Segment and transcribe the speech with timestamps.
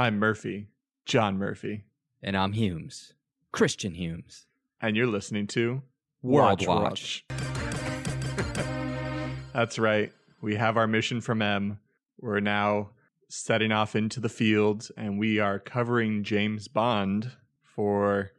[0.00, 0.68] I'm Murphy,
[1.04, 1.84] John Murphy,
[2.22, 3.12] And I'm Humes,
[3.52, 4.46] Christian Humes.
[4.80, 5.82] and you're listening to
[6.22, 7.26] World Watch.
[9.52, 10.10] That's right.
[10.40, 11.80] We have our mission from M.
[12.18, 12.92] We're now
[13.28, 17.32] setting off into the field, and we are covering James Bond
[17.62, 18.30] for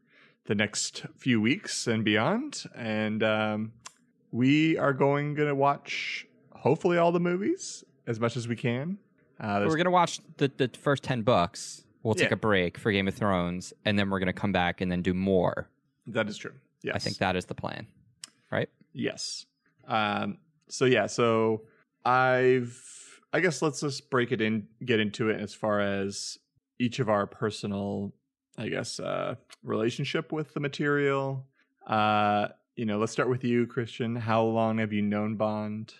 [0.48, 2.64] the next few weeks and beyond.
[2.76, 3.74] And um,
[4.32, 8.98] we are going to watch hopefully all the movies as much as we can.
[9.42, 11.84] Uh, We're going to watch the, the first 10 books.
[12.04, 12.36] We'll take Yeah.
[12.36, 15.02] a break for Game of Thrones, and then we're going to come back and then
[15.02, 15.68] do more.
[16.08, 16.54] that is true.
[16.84, 17.86] Yes, I think that is the plan,
[18.52, 18.70] right?
[18.94, 19.46] Yes.
[19.88, 21.62] Um, so yeah, so
[22.06, 26.38] I've I guess let's just break it in get into it as far as
[26.80, 28.14] each of our personal
[28.58, 31.46] I guess uh relationship with the material.
[31.86, 34.16] Uh you know, let's start with you, Christian.
[34.16, 35.94] How long have you known Bond?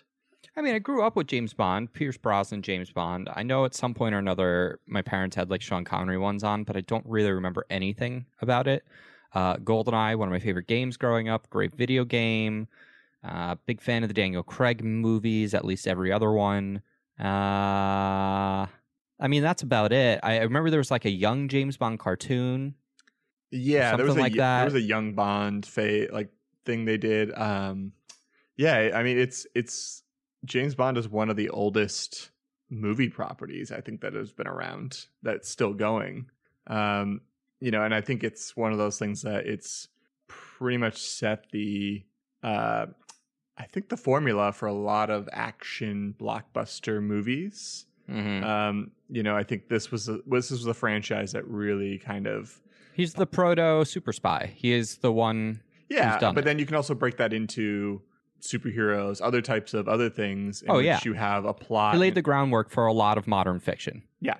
[0.54, 3.30] I mean, I grew up with James Bond, Pierce Brosnan, James Bond.
[3.34, 6.64] I know at some point or another, my parents had like Sean Connery ones on,
[6.64, 8.84] but I don't really remember anything about it.
[9.34, 12.68] Uh, GoldenEye, one of my favorite games growing up, great video game.
[13.24, 16.82] Uh, big fan of the Daniel Craig movies, at least every other one.
[17.18, 18.66] Uh,
[19.22, 20.20] I mean, that's about it.
[20.22, 22.74] I, remember there was like a young James Bond cartoon.
[23.50, 24.58] Yeah, there was a like that.
[24.58, 26.30] there was a young Bond fa- like
[26.64, 27.32] thing they did.
[27.38, 27.92] Um
[28.56, 30.01] yeah, I mean it's it's
[30.44, 32.30] James Bond is one of the oldest
[32.70, 36.26] movie properties I think that has been around that's still going.
[36.66, 37.20] Um
[37.60, 39.88] you know, and I think it's one of those things that it's
[40.26, 42.04] pretty much set the
[42.42, 42.86] uh
[43.56, 47.86] I think the formula for a lot of action blockbuster movies.
[48.08, 48.42] Mhm.
[48.42, 52.26] Um, you know, I think this was a, this was the franchise that really kind
[52.26, 52.60] of
[52.94, 54.52] He's the proto super spy.
[54.54, 55.62] He is the one.
[55.88, 56.44] Yeah, but it.
[56.44, 58.02] then you can also break that into
[58.42, 60.62] superheroes, other types of other things.
[60.62, 61.00] In Oh, which yeah.
[61.04, 61.94] you have a plot.
[61.94, 64.02] He laid the groundwork for a lot of modern fiction.
[64.20, 64.36] yeah,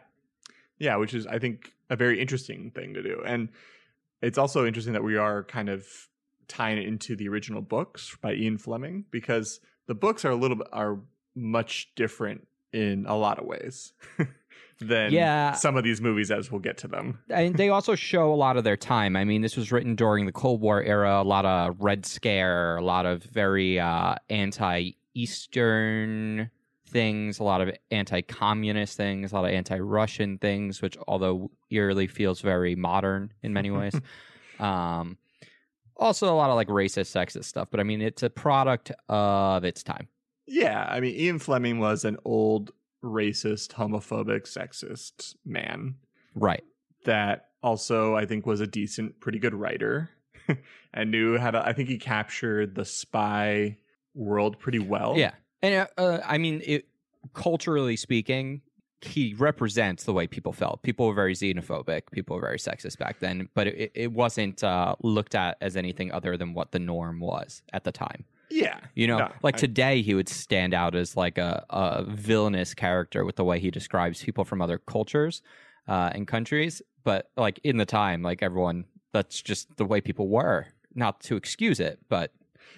[0.79, 3.49] yeah, which is I think a very interesting thing to do, and
[4.21, 5.87] it's also interesting that we are kind of
[6.49, 10.57] tying it into the original books by Ian Fleming because the books are a little
[10.59, 10.99] bit are
[11.35, 13.93] much different in a lot of ways
[14.83, 15.53] than Yeah.
[15.53, 17.19] some of these movies as we'll get to them.
[17.31, 19.17] and they also show a lot of their time.
[19.17, 22.77] I mean, this was written during the Cold War era, a lot of Red Scare,
[22.77, 24.17] a lot of very uh,
[25.23, 26.51] anti-Eastern
[26.89, 32.41] things, a lot of anti-communist things, a lot of anti-Russian things, which although eerily feels
[32.41, 33.95] very modern in many ways.
[34.61, 35.17] um,
[35.97, 37.69] also, a lot of like racist, sexist stuff.
[37.71, 40.09] But I mean, it's a product of its time.
[40.47, 42.73] Yeah, I mean, Ian Fleming was an old
[43.03, 45.97] racist, homophobic, sexist man
[46.35, 46.65] Right.
[47.05, 50.11] that also I think was a decent, pretty good writer
[50.95, 51.67] and knew how to.
[51.67, 53.77] I think he captured the spy
[54.15, 55.17] world pretty well.
[55.17, 55.33] Yeah,
[55.63, 56.87] and uh, uh, I mean, it,
[57.35, 58.63] culturally speaking,
[59.01, 60.83] he represents the way people felt.
[60.83, 62.03] People were very xenophobic.
[62.13, 66.13] People were very sexist back then, but it, it wasn't uh, looked at as anything
[66.13, 68.25] other than what the norm was at the time.
[68.53, 72.05] Yeah, You know, No, like I- today, he would stand out as like a, a
[72.05, 75.43] villainous character with the way he describes people from other cultures
[75.89, 76.83] uh, and countries.
[77.05, 80.67] But like in the time, like everyone, that's just the way people were.
[80.95, 82.33] Not to excuse it, but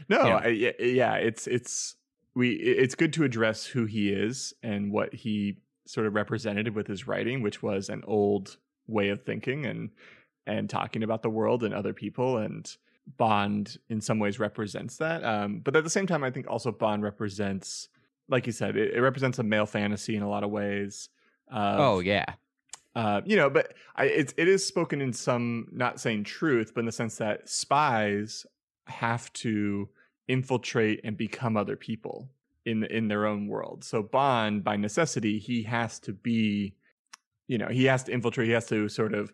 [0.08, 0.36] No, Yeah.
[0.44, 1.96] I, yeah, yeah, it's it's
[2.34, 6.86] we it's good to address who he is and what he sort of represented with
[6.86, 8.56] his writing, which was an old
[8.86, 9.90] way of thinking and
[10.46, 12.76] and talking about the world and other people and
[13.16, 15.24] Bond in some ways represents that.
[15.24, 17.88] Um, but at the same time, I think also Bond represents,
[18.28, 21.08] like you said, it, it represents a male fantasy in a lot of ways.
[21.50, 22.24] of, oh yeah,
[22.96, 26.80] uh, you know, but I, it's it is spoken in some not saying truth, but
[26.80, 28.46] in the sense that spies
[28.86, 29.88] have to
[30.28, 32.30] infiltrate and become other people
[32.64, 33.84] in in their own world.
[33.84, 36.74] So Bond, by necessity, he has to be,
[37.48, 38.46] you know, he has to infiltrate.
[38.46, 39.32] He has to sort of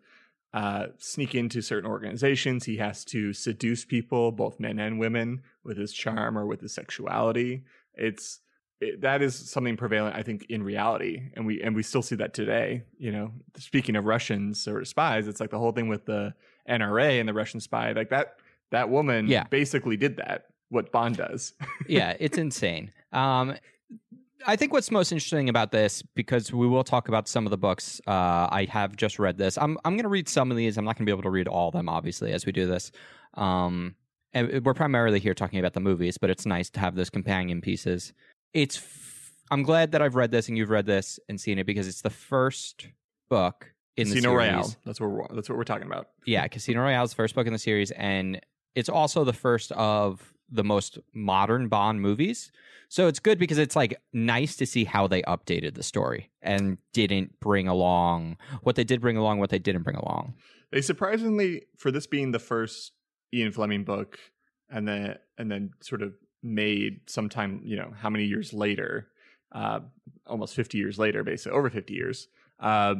[0.52, 2.64] uh, sneak into certain organizations.
[2.64, 6.74] He has to seduce people, both men and women, with his charm or with his
[6.74, 7.62] sexuality.
[7.94, 8.40] It's
[8.80, 12.16] it, that is something prevalent, I think, in reality, and we and we still see
[12.16, 12.82] that today.
[12.98, 16.34] You know, speaking of Russians or spies, it's like the whole thing with the
[16.68, 18.36] NRA and the Russian spy, like that.
[18.70, 19.44] That woman, Yeah.
[19.50, 20.46] basically did that.
[20.68, 21.52] What Bond does,
[21.88, 22.92] yeah, it's insane.
[23.12, 23.56] Um,
[24.46, 27.58] I think what's most interesting about this, because we will talk about some of the
[27.58, 28.00] books.
[28.06, 29.58] Uh, I have just read this.
[29.58, 30.78] I'm I'm going to read some of these.
[30.78, 32.66] I'm not going to be able to read all of them, obviously, as we do
[32.66, 32.90] this.
[33.34, 33.94] Um,
[34.32, 37.60] and we're primarily here talking about the movies, but it's nice to have those companion
[37.60, 38.12] pieces.
[38.54, 38.76] It's.
[38.76, 41.88] F- I'm glad that I've read this and you've read this and seen it because
[41.88, 42.86] it's the first
[43.28, 44.26] book in the series.
[44.26, 44.74] Royale.
[44.86, 46.10] That's what we're, that's what we're talking about.
[46.24, 48.40] Yeah, Casino Royale is the first book in the series, and
[48.76, 52.50] it's also the first of the most modern Bond movies.
[52.88, 56.76] So it's good because it's like nice to see how they updated the story and
[56.92, 60.34] didn't bring along what they did bring along, what they didn't bring along.
[60.72, 62.92] They surprisingly, for this being the first
[63.32, 64.18] Ian Fleming book,
[64.68, 69.08] and then and then sort of made sometime, you know, how many years later,
[69.52, 69.80] uh,
[70.26, 72.28] almost fifty years later, basically over fifty years.
[72.58, 72.96] Uh,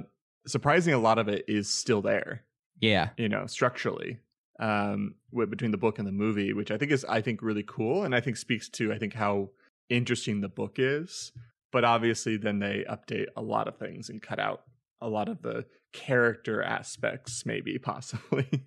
[0.46, 2.44] surprising, a lot of it is still there.
[2.80, 4.18] Yeah, you know, structurally,
[4.60, 7.64] um, with, between the book and the movie, which I think is I think really
[7.66, 9.50] cool, and I think speaks to I think how
[9.88, 11.32] interesting the book is.
[11.72, 14.62] But obviously, then they update a lot of things and cut out
[15.00, 18.66] a lot of the character aspects, maybe possibly,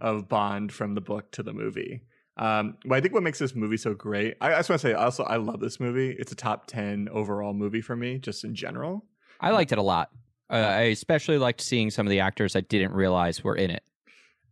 [0.00, 2.02] of Bond from the book to the movie.
[2.36, 4.88] Um, but I think what makes this movie so great, I, I just want to
[4.88, 6.10] say also, I love this movie.
[6.18, 9.06] It's a top 10 overall movie for me, just in general.
[9.40, 10.10] I liked it a lot.
[10.50, 13.84] Uh, I especially liked seeing some of the actors I didn't realize were in it.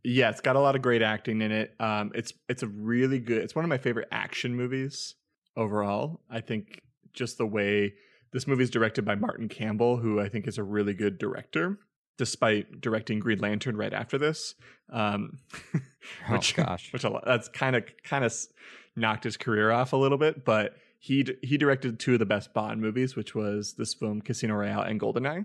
[0.04, 1.75] Yeah, it's got a lot of great acting in it.
[1.78, 3.43] Um, it's it's a really good.
[3.43, 5.14] It's one of my favorite action movies
[5.56, 6.20] overall.
[6.28, 6.82] I think
[7.12, 7.94] just the way
[8.32, 11.78] this movie is directed by Martin Campbell, who I think is a really good director,
[12.19, 14.54] despite directing Green Lantern right after this.
[14.90, 15.38] Um,
[15.75, 15.81] oh
[16.32, 18.34] which, gosh, which that's kind of kind of
[18.96, 22.55] knocked his career off a little bit, but he he directed two of the best
[22.55, 25.44] Bond movies, which was this film Casino Royale and Goldeneye.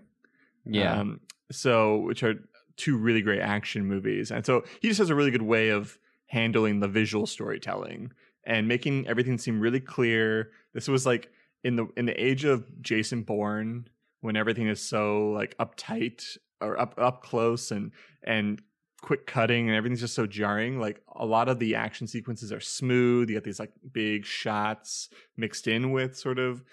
[0.66, 1.00] Yeah.
[1.00, 1.22] Um,
[1.52, 2.36] so which are
[2.78, 6.00] two really great action movies, and so he just has a really good way of
[6.28, 8.12] handling the visual storytelling
[8.46, 10.52] and making everything seem really clear.
[10.74, 11.30] This was like
[11.64, 13.88] in the in the age of Jason Bourne,
[14.22, 17.92] when everything is so like uptight or up up close and
[18.24, 18.62] and
[19.02, 20.80] quick cutting and everything's just so jarring.
[20.80, 23.30] Like a lot of the action sequences are smooth.
[23.30, 26.64] You get these like big shots mixed in with sort of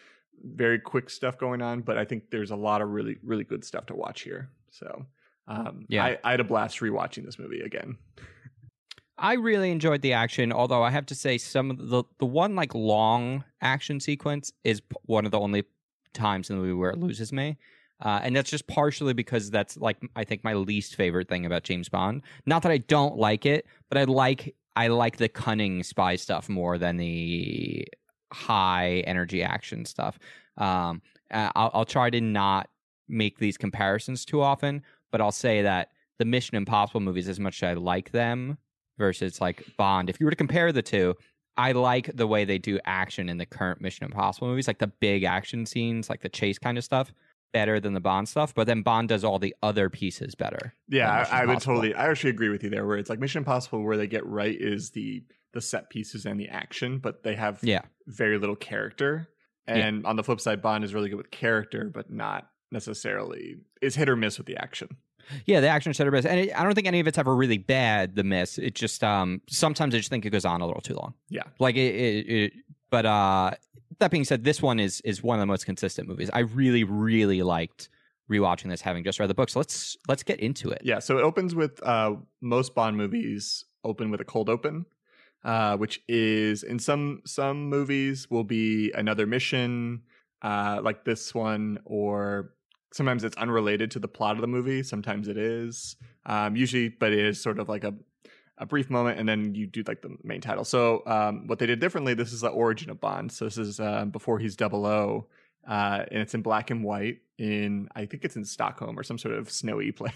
[0.42, 1.82] very quick stuff going on.
[1.82, 4.48] But I think there's a lot of really really good stuff to watch here.
[4.70, 5.06] So
[5.46, 7.96] um, yeah, I, I had a blast rewatching this movie again.
[9.16, 12.56] I really enjoyed the action, although I have to say some of the the one
[12.56, 15.64] like long action sequence is one of the only
[16.12, 17.56] times in the movie where it loses me.
[18.00, 21.62] Uh, and that's just partially because that's like I think my least favorite thing about
[21.62, 22.22] James Bond.
[22.44, 26.48] Not that I don't like it, but I like I like the cunning spy stuff
[26.48, 27.86] more than the
[28.32, 30.18] high energy action stuff.
[30.58, 32.68] Um, I'll, I'll try to not
[33.08, 34.82] make these comparisons too often,
[35.14, 38.58] but I'll say that the Mission Impossible movies, as much as I like them,
[38.98, 40.10] versus like Bond.
[40.10, 41.14] If you were to compare the two,
[41.56, 44.88] I like the way they do action in the current Mission Impossible movies, like the
[44.88, 47.12] big action scenes, like the chase kind of stuff,
[47.52, 48.56] better than the Bond stuff.
[48.56, 50.74] But then Bond does all the other pieces better.
[50.88, 51.94] Yeah, I, I would totally.
[51.94, 52.84] I actually agree with you there.
[52.84, 55.22] Where it's like Mission Impossible, where they get right is the
[55.52, 59.28] the set pieces and the action, but they have yeah very little character.
[59.68, 60.08] And yeah.
[60.08, 64.08] on the flip side, Bond is really good with character, but not necessarily is hit
[64.08, 64.88] or miss with the action.
[65.46, 67.58] Yeah, the action center best, and it, I don't think any of it's ever really
[67.58, 68.16] bad.
[68.16, 70.94] The miss, it just um sometimes I just think it goes on a little too
[70.94, 71.14] long.
[71.28, 71.94] Yeah, like it.
[71.94, 72.52] it, it
[72.90, 73.50] but uh,
[73.98, 76.30] that being said, this one is is one of the most consistent movies.
[76.32, 77.88] I really, really liked
[78.30, 79.50] rewatching this, having just read the book.
[79.50, 80.82] So let's let's get into it.
[80.84, 84.86] Yeah, so it opens with uh, most Bond movies open with a cold open,
[85.44, 90.02] uh, which is in some some movies will be another mission,
[90.42, 92.54] uh, like this one, or
[92.94, 94.82] sometimes it's unrelated to the plot of the movie.
[94.84, 95.96] Sometimes it is.
[96.26, 97.94] Um, usually, but it is sort of like a
[98.56, 100.64] a brief moment, and then you do like the main title.
[100.64, 102.14] So um, what they did differently.
[102.14, 103.32] This is the origin of Bond.
[103.32, 105.26] So this is uh, before he's Double O,
[105.68, 107.18] uh, and it's in black and white.
[107.36, 110.12] In I think it's in Stockholm or some sort of snowy place.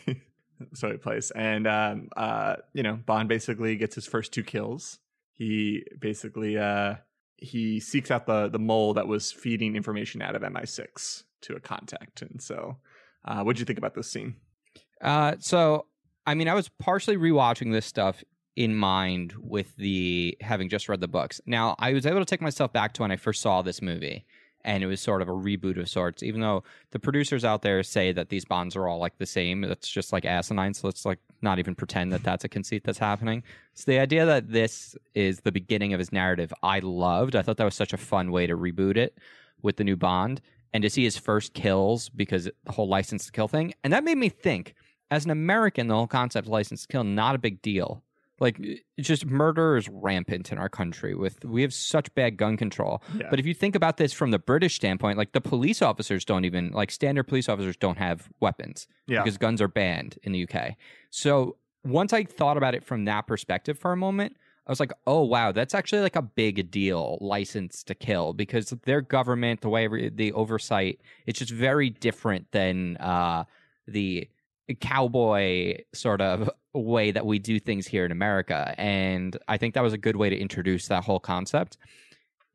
[0.73, 4.99] snowy place, and um, uh, you know Bond basically gets his first two kills.
[5.35, 6.95] He basically uh,
[7.38, 11.61] he seeks out the the mole that was feeding information out of MI6 to a
[11.61, 12.23] contact.
[12.23, 12.76] And so,
[13.25, 14.37] uh, what did you think about this scene?
[15.00, 15.87] Uh, so,
[16.26, 18.23] I mean, I was partially rewatching this stuff
[18.57, 21.40] in mind with the having just read the books.
[21.47, 24.26] Now, I was able to take myself back to when I first saw this movie,
[24.64, 26.23] and it was sort of a reboot of sorts.
[26.25, 29.62] Even though the producers out there say that these bonds are all like the same,
[29.62, 30.75] it's just like asinine.
[30.75, 33.45] So let's like not even pretend that that's a conceit that's happening.
[33.75, 37.37] So the idea that this is the beginning of his narrative, I loved.
[37.37, 39.16] I thought that was such a fun way to reboot it
[39.62, 40.40] with the new Bond
[40.73, 43.75] and to see his first kills because the whole license to kill thing.
[43.83, 44.75] And that made me think,
[45.11, 48.03] as an American, the whole concept of license to kill, not a big deal.
[48.41, 52.57] Like it's just murder is rampant in our country with we have such bad gun
[52.57, 53.03] control.
[53.17, 53.27] Yeah.
[53.31, 56.45] But if you think about this from the British standpoint, like the police officers don't
[56.45, 59.23] even like standard police officers don't have weapons yeah.
[59.23, 60.77] because guns are banned in the UK.
[61.11, 64.37] So once I thought about it from that perspective for a moment,
[64.69, 68.69] I was like, oh wow, that's actually like a big deal, license to kill, because
[68.85, 73.45] their government, the way the oversight, it's just very different than uh,
[73.87, 74.29] the
[74.81, 78.75] cowboy sort of way that we do things here in America.
[78.77, 81.79] And I think that was a good way to introduce that whole concept.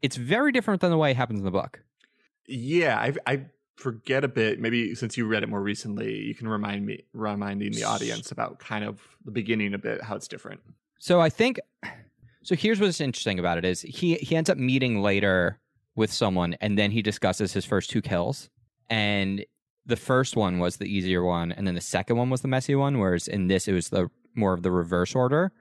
[0.04, 1.82] It's very different than the way it happens in the book.
[2.46, 3.46] Yeah, I I
[3.78, 4.60] forget a bit.
[4.60, 8.60] Maybe since you read it more recently, you can remind me reminding the audience about
[8.60, 10.62] kind of the beginning a bit, how it's different.
[11.04, 11.60] So I think
[12.44, 15.60] so here's what's interesting about it is he he ends up meeting later
[15.98, 18.50] with someone and then he discusses his first two kills.
[18.90, 19.46] And
[19.86, 22.74] the first one was the easier one, and then the second one was the messy
[22.74, 23.00] one.
[23.00, 25.52] Whereas in this, it was the more of the reverse order.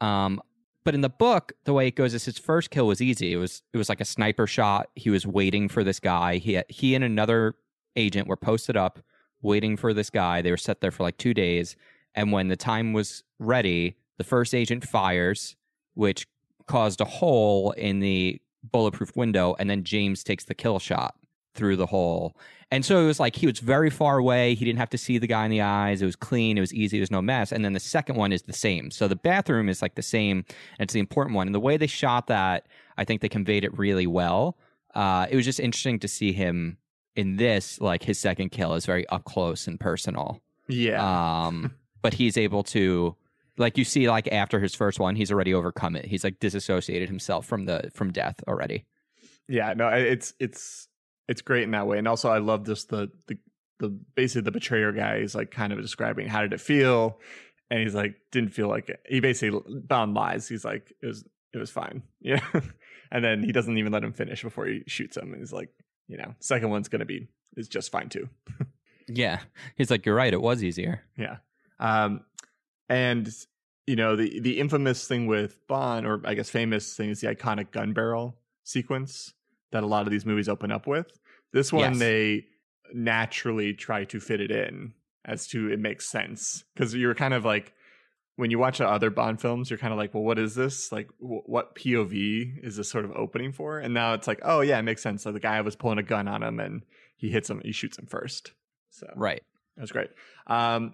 [0.00, 0.40] Um,
[0.84, 3.32] but in the book, the way it goes is his first kill was easy.
[3.32, 4.90] It was it was like a sniper shot.
[4.94, 6.36] He was waiting for this guy.
[6.36, 7.56] He he and another
[7.96, 9.00] agent were posted up,
[9.42, 10.42] waiting for this guy.
[10.42, 11.74] They were set there for like two days,
[12.14, 15.56] and when the time was ready, the first agent fires,
[15.94, 16.26] which
[16.66, 21.14] caused a hole in the bulletproof window, and then James takes the kill shot
[21.54, 22.36] through the hole.
[22.70, 24.54] And so it was like he was very far away.
[24.54, 26.02] He didn't have to see the guy in the eyes.
[26.02, 26.58] It was clean.
[26.58, 26.98] It was easy.
[26.98, 27.52] There was no mess.
[27.52, 28.90] And then the second one is the same.
[28.90, 30.44] So the bathroom is like the same.
[30.78, 31.46] And it's the important one.
[31.46, 32.66] And the way they shot that,
[32.98, 34.58] I think they conveyed it really well.
[34.94, 36.78] Uh, it was just interesting to see him
[37.14, 37.80] in this.
[37.80, 40.40] Like his second kill is very up close and personal.
[40.68, 41.46] Yeah.
[41.46, 43.14] Um, but he's able to,
[43.58, 46.04] like you see, like after his first one, he's already overcome it.
[46.04, 48.86] He's like disassociated himself from the from death already.
[49.48, 49.72] yeah.
[49.74, 50.88] No, it's it's
[51.28, 53.38] it's great in that way, and also I love just the the
[53.78, 57.18] the basically the betrayer guy is like kind of describing how did it feel,
[57.70, 59.00] and he's like didn't feel like it.
[59.08, 60.48] He basically bound lies.
[60.48, 62.40] He's like it was it was fine, yeah.
[63.10, 65.32] and then he doesn't even let him finish before he shoots him.
[65.32, 65.70] And he's like,
[66.08, 68.28] you know, second one's gonna be is just fine too.
[69.08, 69.38] Yeah,
[69.76, 70.32] he's like, you're right.
[70.32, 71.00] It was easier.
[71.16, 71.36] Yeah.
[71.78, 72.22] Um,
[72.88, 73.28] and
[73.86, 77.28] you know the the infamous thing with Bond, or I guess famous thing, is the
[77.34, 79.32] iconic gun barrel sequence
[79.72, 81.18] that a lot of these movies open up with.
[81.52, 81.98] This one Yes.
[81.98, 82.46] they
[82.94, 84.92] naturally try to fit it in
[85.24, 87.72] as to it makes sense because you're kind of like
[88.36, 90.92] when you watch the other Bond films, you're kind of like, well, what is this?
[90.92, 93.78] Like, w- what POV is this sort of opening for?
[93.78, 95.22] And now it's like, oh yeah, it makes sense.
[95.22, 96.82] So the guy was pulling a gun on him, and
[97.16, 98.52] he hits him, he shoots him first.
[98.90, 99.42] So Right.
[99.76, 100.10] that was great.
[100.48, 100.92] Um,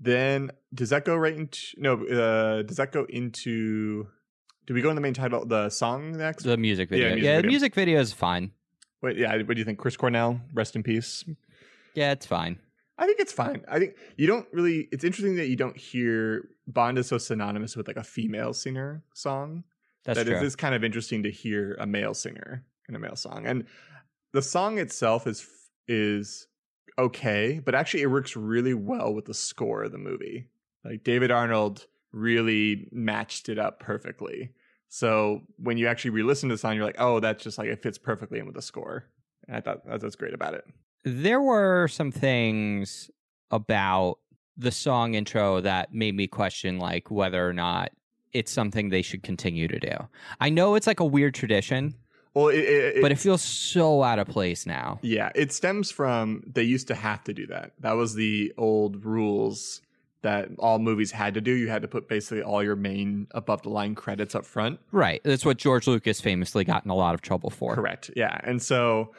[0.00, 2.04] then does that go right into no?
[2.04, 4.08] Uh, does that go into?
[4.66, 6.44] Do we go in the main title, the song next?
[6.44, 7.08] The music video.
[7.08, 7.48] Yeah, music the video.
[7.50, 8.50] music video is fine.
[9.02, 9.36] Wait, yeah.
[9.36, 10.40] What do you think, Chris Cornell?
[10.54, 11.24] Rest in peace.
[11.94, 12.58] Yeah, it's fine.
[12.96, 13.62] I think it's fine.
[13.68, 14.88] I think you don't really.
[14.92, 19.02] It's interesting that you don't hear Bond is so synonymous with like a female singer
[19.14, 19.64] song.
[20.04, 20.36] That's That true.
[20.36, 23.64] it is kind of interesting to hear a male singer in a male song, and
[24.32, 25.46] the song itself is
[25.88, 26.46] is
[26.98, 30.48] okay, but actually it works really well with the score of the movie.
[30.84, 34.52] Like David Arnold really matched it up perfectly.
[34.88, 37.82] So when you actually re-listen to the song, you're like, oh, that's just like it
[37.82, 39.06] fits perfectly in with the score.
[39.48, 40.64] And I thought that's what's great about it.
[41.04, 43.10] there were some things
[43.50, 44.18] about
[44.56, 47.90] the song intro that made me question like whether or not
[48.32, 49.96] it's something they should continue to do.
[50.40, 51.94] I know it's like a weird tradition,
[52.34, 54.98] Well, it, it, but it feels so out of place now.
[55.02, 57.72] Yeah, it stems from they used to have to do that.
[57.80, 59.80] That was the old rules
[60.22, 61.52] that all movies had to do.
[61.52, 64.80] You had to put basically all your main above the line credits up front.
[64.90, 65.20] Right.
[65.22, 67.74] That's what George Lucas famously got in a lot of trouble for.
[67.74, 68.10] Correct.
[68.16, 68.40] Yeah.
[68.42, 69.12] And so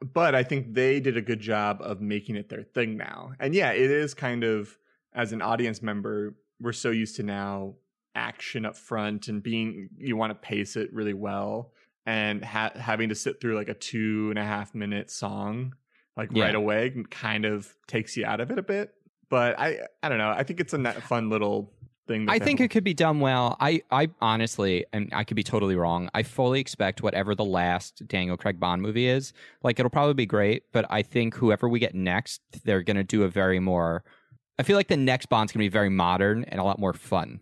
[0.00, 3.32] but I think they did a good job of making it their thing now.
[3.38, 4.76] And yeah, it is kind of
[5.12, 7.74] as an audience member, we're so used to now
[8.14, 11.72] action up front and being you want to pace it really well
[12.06, 15.74] and ha- having to sit through like a two and a half minute song
[16.16, 16.44] like Yeah.
[16.44, 18.92] right away kind of takes you out of it a bit.
[19.30, 20.30] But I I don't know.
[20.30, 21.72] I think it's a fun little
[22.06, 22.26] thing.
[22.28, 23.56] I think it could be done well.
[23.58, 26.10] I, I honestly, and I could be totally wrong.
[26.14, 29.32] I fully expect whatever the last Daniel Craig Bond movie is,
[29.62, 30.64] like it'll probably be great.
[30.72, 34.04] But I think whoever we get next, they're going to do a very more.
[34.58, 36.92] I feel like the next Bond's going to be very modern and a lot more
[36.92, 37.40] fun.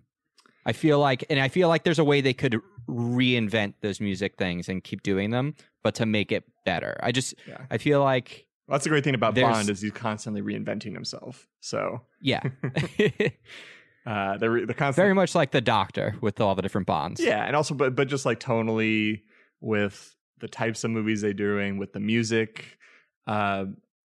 [0.65, 2.59] I feel like, and I feel like there's a way they could
[2.93, 6.97] reinvent those music things and keep doing them, but to make it better.
[7.03, 7.59] I just, Yeah.
[7.71, 11.47] I feel like, Well, that's the great thing about Bond is he's constantly reinventing himself.
[11.61, 12.43] So yeah,
[14.07, 17.21] uh, the re- the constant very much like the Doctor with all the different Bonds.
[17.21, 19.23] Yeah, and also, but but just like tonally
[19.61, 22.79] with the types of movies they're doing, with the music.
[23.27, 23.67] Uh,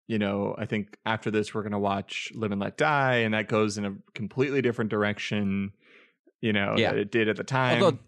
[0.09, 3.49] you know, I think after this we're gonna watch Live and Let Die, and that
[3.49, 5.73] goes in a completely different direction.
[6.41, 6.91] You know, Yeah.
[6.93, 7.83] that it did at the time.
[7.83, 7.99] Although,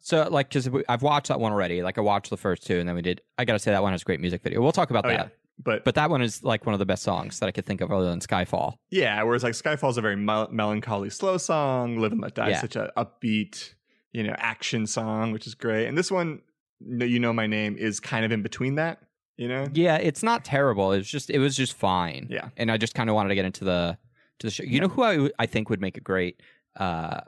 [0.00, 1.82] so like, because I've watched that one already.
[1.82, 3.20] Like, I watched the first two, and then we did.
[3.38, 4.60] I gotta say that one has a great music video.
[4.62, 5.18] We'll talk about oh that.
[5.18, 5.28] yeah,
[5.62, 7.80] but But that one is like one of the best songs that I could think
[7.80, 8.74] of other than Skyfall.
[8.90, 11.98] yeah, whereas like Skyfall's a very mel- melancholy, slow song.
[11.98, 12.60] Live and Let Die, is Yeah.
[12.60, 13.74] such a upbeat,
[14.12, 15.86] you know, action song, which is great.
[15.86, 16.40] And this one,
[16.80, 19.00] you know, my name is kind of in between that.
[19.38, 20.92] You know, Yeah, it's not terrible.
[20.92, 22.28] It's just it was just fine.
[22.30, 22.48] Yeah.
[22.56, 23.98] and I just kind of wanted to get into the
[24.38, 24.64] to the show.
[24.64, 26.40] You know who I I think would make a great.
[26.74, 27.20] Uh,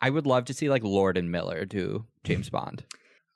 [0.00, 2.84] I would love to see like Lord and Miller do James Bond.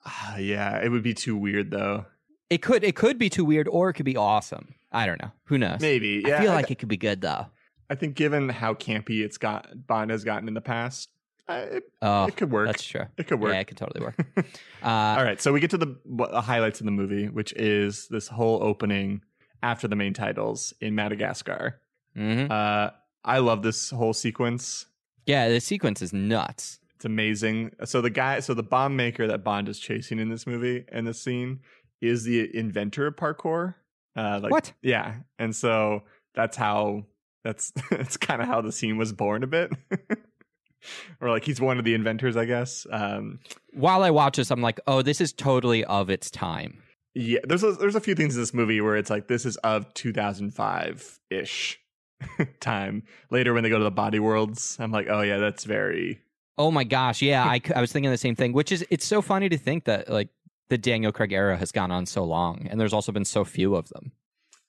[0.05, 2.05] Ah, yeah, it would be too weird though.
[2.49, 4.75] It could it could be too weird, or it could be awesome.
[4.91, 5.31] I don't know.
[5.45, 5.81] Who knows?
[5.81, 6.23] Maybe.
[6.25, 7.47] Yeah, I feel I- like it could be good though.
[7.89, 11.09] I think given how campy it's got Bond has gotten in the past,
[11.47, 12.65] uh, it, Oh, it could work.
[12.65, 13.05] that's true.
[13.15, 13.53] It could work.
[13.53, 14.15] Yeah, it could totally work.
[14.83, 18.07] Uh, All right, so we get to the, the highlights of the movie, which is
[18.09, 19.21] this whole opening
[19.63, 21.79] after the main titles in Madagascar.
[22.15, 22.49] mhm.
[22.51, 22.91] Uh,
[23.23, 24.85] I love this whole sequence.
[25.25, 26.79] Yeah, the sequence is nuts.
[26.95, 27.71] It's amazing.
[27.85, 31.05] So the guy, so the bomb maker that Bond is chasing in this movie in
[31.05, 31.59] this scene
[32.01, 33.75] is the inventor of parkour.
[34.15, 34.73] Uh, like, What?
[34.81, 36.03] Yeah, and so
[36.35, 37.05] that's how
[37.43, 39.71] that's that's kind of how the scene was born a bit,
[41.21, 42.85] or like he's one of the inventors, I guess.
[42.89, 43.39] Um,
[43.73, 46.81] While I watch this, I'm like, oh, this is totally of its time.
[47.13, 49.57] yeah, there's a, there's a few things in this movie where it's like this is
[49.57, 51.79] of 2005 ish
[52.59, 53.03] time.
[53.29, 56.21] Later when they go to the body worlds, I'm like, oh yeah, that's very
[56.57, 58.53] Oh my gosh, yeah, I, I was thinking the same thing.
[58.53, 60.29] Which is, it's so funny to think that like
[60.69, 63.75] the Daniel Craig era has gone on so long, and there's also been so few
[63.75, 64.11] of them.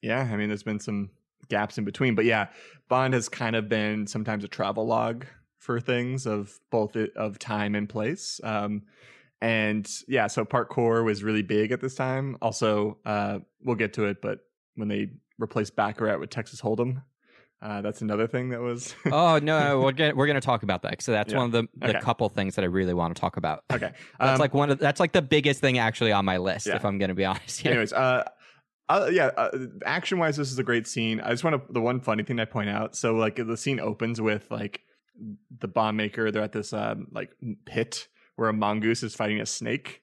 [0.03, 1.11] Yeah, I mean, there's been some
[1.49, 2.49] gaps in between, but yeah,
[2.89, 5.27] Bond has kind of been sometimes a travel log
[5.59, 8.41] for things of both of time and place.
[8.45, 8.83] Um,
[9.41, 12.37] and yeah, so parkour was really big at this time.
[12.41, 14.41] Also, uh, we'll get to it, but
[14.77, 17.03] when they replaced Baccarat with Texas Hold'em,
[17.67, 20.83] uh, that's another thing that was oh no, we're gonna, we're going to talk about
[20.83, 21.03] that.
[21.03, 21.39] So that's Yeah.
[21.39, 22.01] one of the, the Okay.
[22.01, 23.65] couple things that I really want to talk about.
[23.73, 23.93] okay.
[24.21, 26.67] That's Um, like one of that's like the biggest thing actually on my list.
[26.67, 26.77] Yeah.
[26.77, 27.61] If I'm going to be honest.
[27.61, 27.73] Here.
[27.73, 28.25] Anyways, uh,
[28.89, 29.51] uh yeah, uh,
[29.85, 31.21] action wise, this is a great scene.
[31.21, 32.95] I just want to the one funny thing I point out.
[32.95, 34.83] So like the scene opens with like
[35.61, 36.31] the bomb maker.
[36.31, 37.31] They're at this um like
[37.65, 38.07] pit
[38.37, 40.03] where a mongoose is fighting a snake,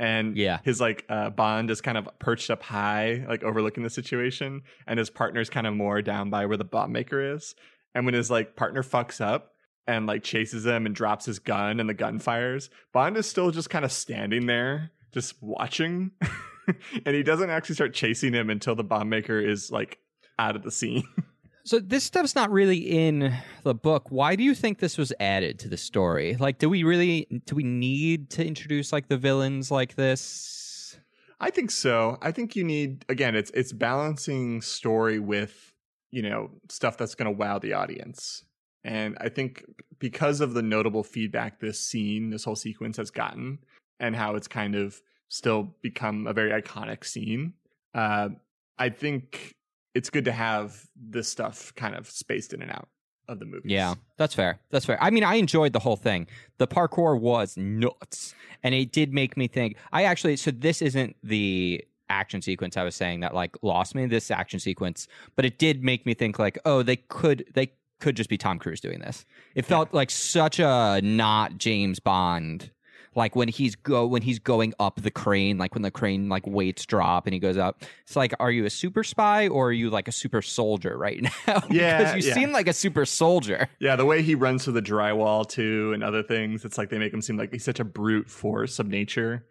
[0.00, 0.58] and Yeah.
[0.64, 4.98] his like uh, Bond is kind of perched up high, like overlooking the situation, and
[4.98, 7.54] his partner's kind of more down by where the bomb maker is.
[7.94, 9.52] And when his like partner fucks up
[9.86, 13.50] and like chases him and drops his gun and the gun fires, Bond is still
[13.50, 16.12] just kind of standing there, just watching.
[17.04, 19.98] and he doesn't actually start chasing him until the bomb maker is like
[20.38, 21.04] out of the scene.
[21.70, 24.08] So this stuff's not really in the book.
[24.10, 26.34] Why do you think this was added to the story?
[26.34, 30.98] Like, do we really do we need to introduce like the villains like this?
[31.38, 32.18] I think so.
[32.22, 35.72] I think you need again, it's it's balancing story with,
[36.10, 38.42] you know, stuff that's going to wow the audience.
[38.82, 39.64] And I think
[40.00, 43.60] because of the notable feedback this scene, this whole sequence has gotten
[44.00, 47.52] and how it's kind of still become a very iconic scene,
[47.94, 48.30] uh,
[48.76, 49.54] I think
[49.94, 52.88] it's good to have this stuff kind of spaced in and out
[53.28, 53.70] of the movies.
[53.70, 54.60] Yeah, that's fair.
[54.70, 55.02] That's fair.
[55.02, 56.26] I mean, I enjoyed the whole thing.
[56.58, 59.76] The parkour was nuts, and it did make me think.
[59.92, 64.06] I actually, so this isn't the action sequence I was saying that like lost me.
[64.06, 68.16] This action sequence, but it did make me think like, oh, they could they could
[68.16, 69.24] just be Tom Cruise doing this.
[69.54, 72.70] It felt like such a not James Bond.
[73.16, 76.46] Like when he's go when he's going up the crane, like when the crane like
[76.46, 77.82] weights drop and he goes up.
[78.06, 81.20] It's like, are you a super spy or are you like a super soldier right
[81.46, 81.62] now?
[81.70, 82.34] Yeah, because you yeah.
[82.34, 83.68] seem like a super soldier.
[83.80, 86.98] Yeah, the way he runs through the drywall too and other things, it's like they
[86.98, 89.44] make him seem like he's such a brute force of nature.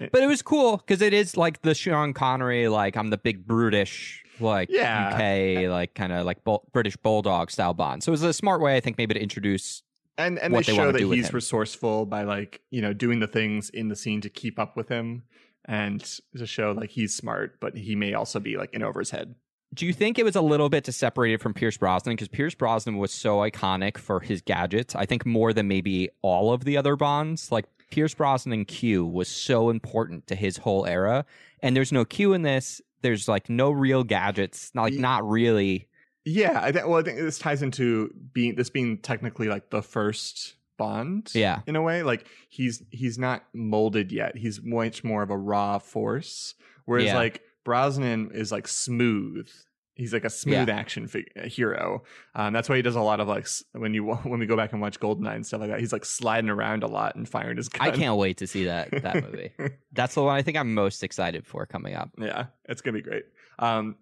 [0.00, 0.08] Eh.
[0.12, 3.46] But it was cool because it is like the Sean Connery, like I'm the big
[3.46, 5.14] brutish, like Yeah.
[5.14, 8.02] UK, like kind of like bull- British bulldog style Bond.
[8.02, 9.82] So it was a smart way, I think, maybe to introduce.
[10.18, 13.70] And and they they show that he's resourceful by like, you know, doing the things
[13.70, 15.22] in the scene to keep up with him
[15.64, 16.04] and
[16.36, 19.36] to show like he's smart, but he may also be like in over his head.
[19.74, 22.28] Do you think it was a little bit to separate it from Pierce Brosnan because
[22.28, 24.94] Pierce Brosnan was so iconic for his gadgets?
[24.94, 27.52] I think more than maybe all of the other Bonds.
[27.52, 31.26] Like Pierce Brosnan Q was so important to his whole era,
[31.62, 32.80] and there's no Q in this.
[33.02, 35.87] There's like no real gadgets, not like not really.
[36.30, 39.82] Yeah, I think well I think this ties into being this being technically like the
[39.82, 41.30] first Bond.
[41.34, 41.60] Yeah.
[41.66, 42.02] In a way.
[42.04, 44.36] Like he's he's not molded yet.
[44.36, 46.54] He's much more of a raw force.
[46.84, 47.16] Whereas Yeah.
[47.16, 49.48] like Brosnan is like smooth.
[49.96, 50.76] He's like a smooth Yeah.
[50.76, 52.04] action fig- hero.
[52.36, 54.72] Um, that's why he does a lot of like when you when we go back
[54.72, 55.80] and watch Goldeneye and stuff like that.
[55.80, 57.88] He's like sliding around a lot and firing his gun.
[57.88, 59.50] I can't wait to see that that movie.
[59.92, 62.10] That's the one I think I'm most excited for coming up.
[62.18, 63.24] Yeah, it's gonna be great.
[63.58, 63.96] Um,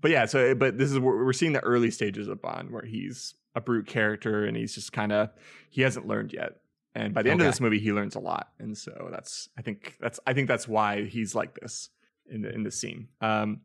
[0.00, 2.84] but yeah, so but this is where we're seeing the early stages of Bond, where
[2.84, 5.30] he's a brute character and he's just kind of
[5.70, 6.60] he hasn't learned yet.
[6.94, 9.62] And by the end of this movie, he learns a lot, and so that's I
[9.62, 11.90] think that's I think that's why he's like this
[12.28, 13.08] in the in the scene.
[13.20, 13.60] Um,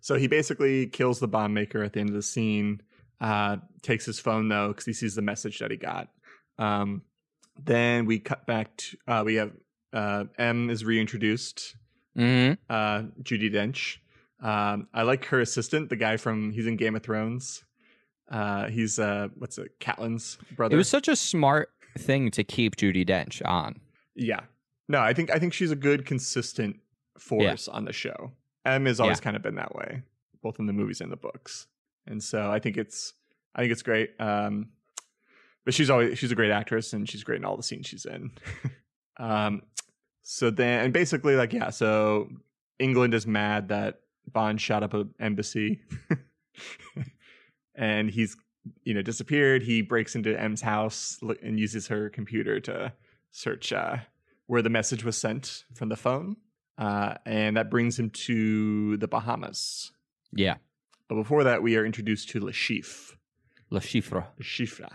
[0.00, 2.80] so he basically kills the bomb maker at the end of the scene.
[3.20, 6.08] Uh, takes his phone though because he sees the message that he got.
[6.58, 7.02] Um,
[7.62, 9.52] then we cut back to uh, we have
[9.92, 11.76] uh, M is reintroduced
[12.14, 13.98] hmm uh, Judi Dench.
[14.44, 17.64] Um, I like her assistant, the guy from he's in Game of Thrones.
[18.30, 20.74] Uh, he's uh, what's it, Catelyn's brother.
[20.74, 23.80] It was such a smart thing to keep Judi Dench on.
[24.14, 24.40] yeah.
[24.86, 26.76] No, I think I think she's a good, consistent
[27.18, 28.32] force on the show.
[28.66, 29.22] M has always Yeah.
[29.24, 30.02] kind of been that way,
[30.42, 31.66] both in the movies and the books.
[32.06, 33.14] And so I think it's
[33.54, 34.10] I think it's great.
[34.20, 34.68] Um,
[35.64, 38.04] but she's always she's a great actress and she's great in all the scenes she's
[38.04, 38.32] in.
[39.18, 39.62] um,
[40.22, 42.28] so then and basically like yeah, so
[42.78, 44.00] England is mad that
[44.32, 45.80] Bond shot up an embassy,
[47.74, 48.36] and he's
[48.84, 49.62] you know disappeared.
[49.62, 52.92] He breaks into M's house and uses her computer to
[53.30, 53.96] search uh,
[54.46, 56.36] where the message was sent from the phone,
[56.78, 59.92] uh, and that brings him to the Bahamas.
[60.32, 60.56] Yeah.
[61.08, 63.14] But before that, we are introduced to Le Chiffre.
[63.70, 64.24] Le Chiffre.
[64.38, 64.88] Le Chiffre.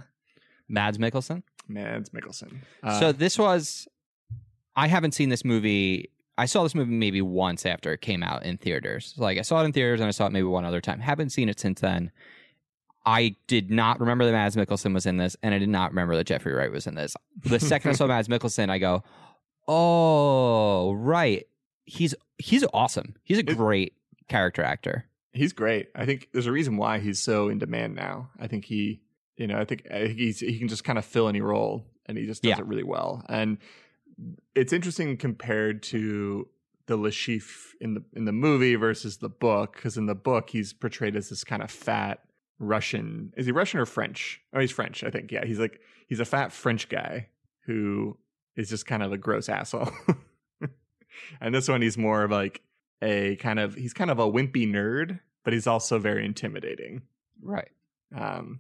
[0.68, 1.44] Mads Mikkelsen.
[1.68, 2.58] Mads Mikkelsen.
[2.84, 3.88] Uh, so this was
[4.76, 6.10] I haven't seen this movie.
[6.40, 9.14] I saw this movie maybe once after it came out in theaters.
[9.18, 11.00] Like I saw it in theaters and I saw it maybe one other time.
[11.00, 12.12] Haven't seen it since then.
[13.06, 16.16] I did not remember that Mads Mikkelsen was in this, and I did not remember
[16.18, 17.16] that Jeffrey Wright was in this.
[17.44, 19.04] The second I saw Mads Mikkelsen, I go,
[19.68, 21.48] "Oh, right,
[21.86, 23.16] he's he's awesome.
[23.24, 23.94] He's a It- great
[24.28, 25.88] character actor." he's great.
[25.96, 28.32] I think there's a reason why he's so in demand now.
[28.40, 29.00] I think he,
[29.38, 31.86] you know, I think, I think he's he can just kind of fill any role,
[32.08, 32.58] and he just does Yeah.
[32.60, 33.24] it really well.
[33.30, 33.60] And
[34.56, 36.48] it's interesting compared to
[36.88, 40.74] the Chiffre in the in the movie versus the book, because in the book he's
[40.74, 42.20] portrayed as this kind of fat
[42.60, 43.34] Russian.
[43.38, 44.42] Is he Russian or French?
[44.54, 45.32] Oh, he's French, I think.
[45.32, 47.30] Yeah, he's like he's a fat French guy
[47.66, 48.18] who
[48.56, 49.92] is just kind of a gross asshole.
[51.42, 52.62] and this one, he's more of like
[53.02, 57.04] a kind of he's kind of a wimpy nerd, but he's also very intimidating.
[57.42, 57.70] Right.
[58.16, 58.60] Um,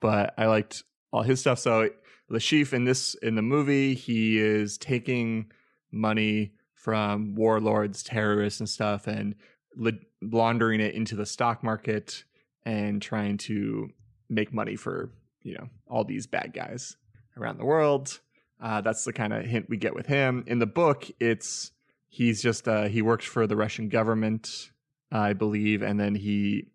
[0.00, 1.58] but I liked all his stuff.
[1.58, 1.90] So
[2.36, 5.50] Chiffre in this in the movie, he is taking
[5.90, 9.34] money from warlords, terrorists, and stuff, and
[9.76, 9.90] la-
[10.22, 12.24] laundering it into the stock market
[12.64, 13.88] and trying to
[14.28, 15.10] make money for
[15.42, 16.96] you know all these bad guys
[17.36, 18.20] around the world.
[18.60, 21.06] Uh, that's the kind of hint we get with him in the book.
[21.20, 21.72] It's
[22.08, 24.70] he's just uh, he works for the Russian government,
[25.10, 26.66] I believe, and then he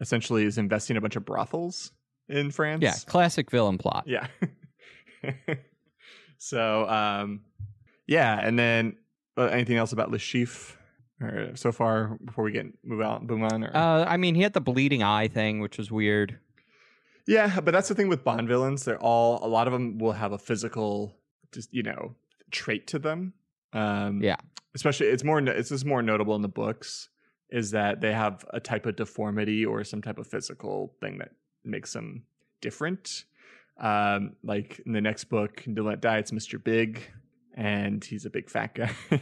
[0.00, 1.92] essentially is investing a bunch of brothels
[2.28, 2.82] in France.
[2.82, 4.04] Yeah, classic villain plot.
[4.06, 4.26] Yeah.
[6.38, 7.40] so, um,
[8.06, 8.96] yeah, and then
[9.36, 10.74] uh, anything else about Chiffre
[11.20, 13.64] or so far before we get move out move on?
[13.64, 13.76] Or?
[13.76, 16.38] Uh, I mean, he had the bleeding eye thing, which was weird.
[17.26, 20.12] yeah, but that's the thing with Bond villains; they're all a lot of them will
[20.12, 21.16] have a physical,
[21.52, 22.14] just you know,
[22.50, 23.34] trait to them.
[23.74, 24.36] Um, Yeah.
[24.74, 27.10] especially it's more it's just more notable in the books
[27.50, 31.30] is that they have a type of deformity or some type of physical thing that
[31.64, 32.22] makes them
[32.60, 33.24] different.
[33.78, 36.62] Um, like in the next book, Do Let Die, it's Mr.
[36.62, 37.02] Big,
[37.54, 38.90] and he's a big fat guy.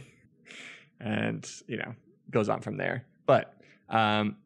[0.99, 1.93] and, you know,
[2.31, 3.05] goes on from there.
[3.25, 3.53] But
[3.89, 4.37] um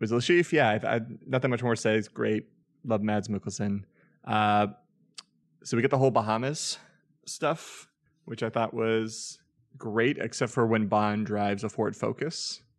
[0.00, 2.02] with Chiffre, yeah, I, I, much more to say.
[2.14, 2.46] Great.
[2.84, 3.82] Love Mads Mikkelsen.
[4.24, 4.68] Uh,
[5.62, 6.78] so we get the whole Bahamas
[7.26, 7.86] stuff,
[8.24, 9.38] which I thought was
[9.76, 12.62] great, except for when Bond drives a Ford Focus.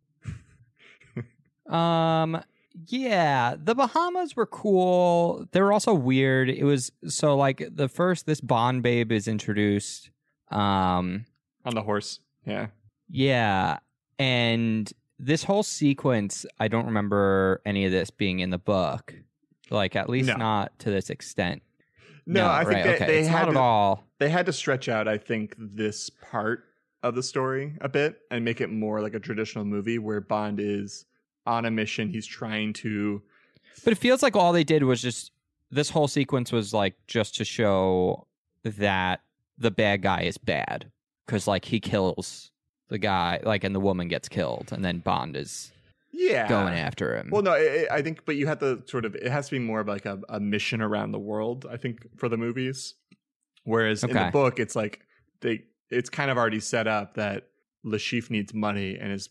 [1.64, 2.42] Um,
[2.86, 5.46] yeah, the Bahamas were cool.
[5.52, 6.48] They were also weird.
[6.48, 10.10] It was so like the first this Bond babe is introduced.
[10.50, 11.24] Um,
[11.64, 12.18] on the horse.
[12.46, 12.66] Yeah.
[13.08, 13.78] yeah,
[14.18, 19.14] and this whole sequence, I don't remember any of this being in the book.
[19.70, 20.36] Like at least No.
[20.36, 21.62] not to this extent.
[22.26, 23.06] No, I think they, okay.
[23.06, 24.04] they it's had not at all.
[24.18, 25.08] they had to stretch out.
[25.08, 26.64] I think this part
[27.02, 30.60] of the story a bit and make it more like a traditional movie where Bond
[30.60, 31.04] is
[31.46, 32.08] on a mission.
[32.08, 33.22] He's trying to.
[33.84, 35.32] But it feels like all they did was just
[35.70, 38.26] this whole sequence was like just to show
[38.64, 39.20] that
[39.58, 40.90] the bad guy is bad
[41.26, 42.50] because like he kills
[42.88, 45.72] the guy like and the woman gets killed and then Bond is
[46.12, 46.46] Yeah.
[46.48, 47.30] going after him.
[47.30, 49.14] Well, no, it, I think, but you have to sort of.
[49.14, 51.66] It has to be more of like a, a mission around the world.
[51.70, 52.94] I think for the movies,
[53.64, 55.00] whereas in the book, it's like
[55.40, 55.64] they.
[55.90, 57.48] It's kind of already set up that
[57.84, 59.28] Chiffre needs money and is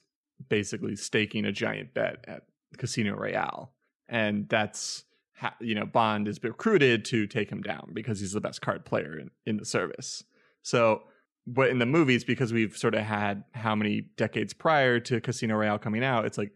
[0.49, 2.43] basically staking a giant bet at
[2.77, 3.71] Casino Royale,
[4.07, 8.41] and that's how you know Bond is recruited to take him down because he's the
[8.41, 10.23] best card player in, in the service.
[10.61, 11.03] So.
[11.47, 15.55] But in the movies, because we've sort of had how many decades prior to Casino
[15.55, 16.51] Royale coming out, it's like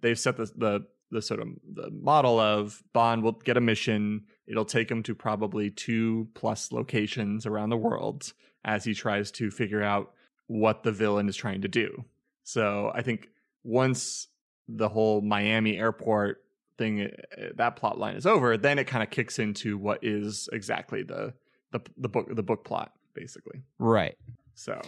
[0.00, 4.24] they've set the the the sort of the model of Bond will get a mission.
[4.46, 8.32] It'll take him to probably two plus locations around the world
[8.64, 10.12] as he tries to figure out
[10.46, 12.04] what the villain is trying to do.
[12.52, 13.28] So I think
[13.62, 14.26] once
[14.66, 16.42] the whole Miami airport
[16.78, 20.48] thing uh, that plot line is over, then it kind of kicks into what is
[20.52, 21.32] exactly the
[21.70, 23.62] the the book the book plot basically.
[23.78, 24.16] right.
[24.54, 24.80] So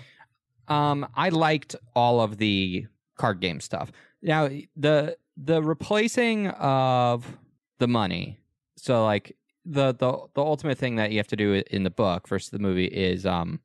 [0.69, 3.93] Um, I liked all of the card game stuff.
[4.23, 7.39] Now the the replacing of
[7.79, 8.41] the money.
[8.77, 12.29] So like the the the ultimate thing that you have to do in the book
[12.29, 13.61] versus the movie is um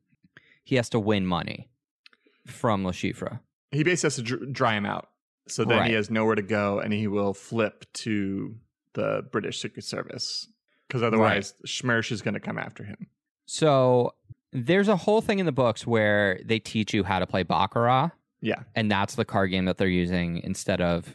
[0.62, 1.68] he has to win money
[2.46, 3.40] from Chiffre.
[3.70, 5.10] He basically has to dr- dry him out.
[5.48, 5.88] So then Right.
[5.88, 8.56] he has nowhere to go and he will flip to
[8.94, 10.48] the British Secret Service.
[10.86, 13.08] Because otherwise, SMERSH is going to come after him.
[13.46, 14.14] So
[14.52, 18.10] there's a whole thing in the books where they teach you how to play baccarat,
[18.40, 18.62] Yeah.
[18.74, 21.14] and that's the card game that they're using instead of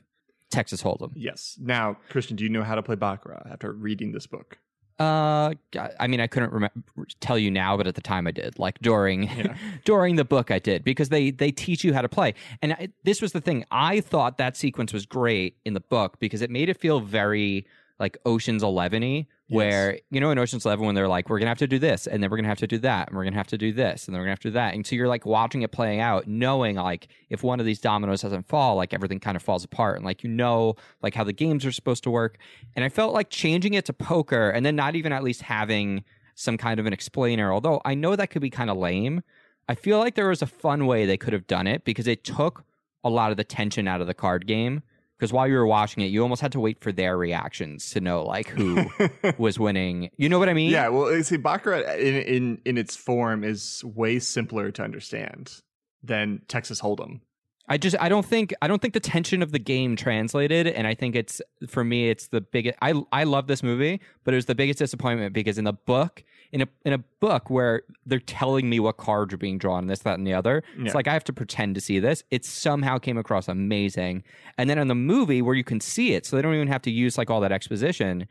[0.52, 1.12] Texas Hold'em.
[1.16, 1.58] Yes.
[1.60, 4.60] Now, Christian, do you know how to play Baccarat after reading this book?
[5.00, 5.54] Uh,
[6.00, 6.84] I mean, I couldn't remember
[7.20, 8.60] tell you now, but at the time I did.
[8.60, 9.56] Like during Yeah.
[9.86, 12.36] during the book, I did because they they teach you how to play.
[12.62, 13.66] And I, this was the thing.
[13.72, 17.66] I thought that sequence was great in the book because it made it feel very
[18.00, 21.60] like Ocean's Eleven-y, where you know in Ocean's Eleven when they're like, we're gonna have
[21.60, 23.48] to do this, and then we're gonna have to do that, and we're gonna have
[23.48, 25.26] to do this, and then we're gonna have to do that, and so you're like
[25.26, 29.20] watching it playing out, knowing like if one of these dominoes doesn't fall, like everything
[29.20, 32.12] kind of falls apart, and like you know like how the games are supposed to
[32.12, 32.38] work.
[32.76, 36.04] And I felt like changing it to poker, and then not even at least having
[36.36, 39.22] some kind of an explainer, although I know that could be kind of lame.
[39.70, 42.24] I feel like there was a fun way they could have done it because it
[42.24, 42.66] took
[43.04, 44.84] a lot of the tension out of the card game.
[45.24, 48.02] Because while you were watching it, you almost had to wait for their reactions to
[48.02, 48.84] know like who
[49.38, 50.10] was winning.
[50.18, 50.70] You know what I mean?
[50.70, 50.90] yeah.
[50.90, 55.62] Well, eh, see, Baccarat in, in, in its form is way simpler to understand
[56.04, 57.22] than Texas Hold'em.
[57.70, 60.86] I just I don't think I don't think the tension of the game translated, and
[60.86, 62.78] I think it's for me it's the biggest.
[62.82, 66.24] I I love this movie, but it was the biggest disappointment because in the book,
[66.52, 70.00] in a in a book where they're telling me what cards are being drawn, this,
[70.00, 70.86] that, and the other, Yeah.
[70.86, 72.22] it's like I have to pretend to see this.
[72.32, 74.24] It somehow came across amazing,
[74.58, 76.82] and then in the movie where you can see it, so they don't even have
[76.84, 78.28] to use like all that exposition.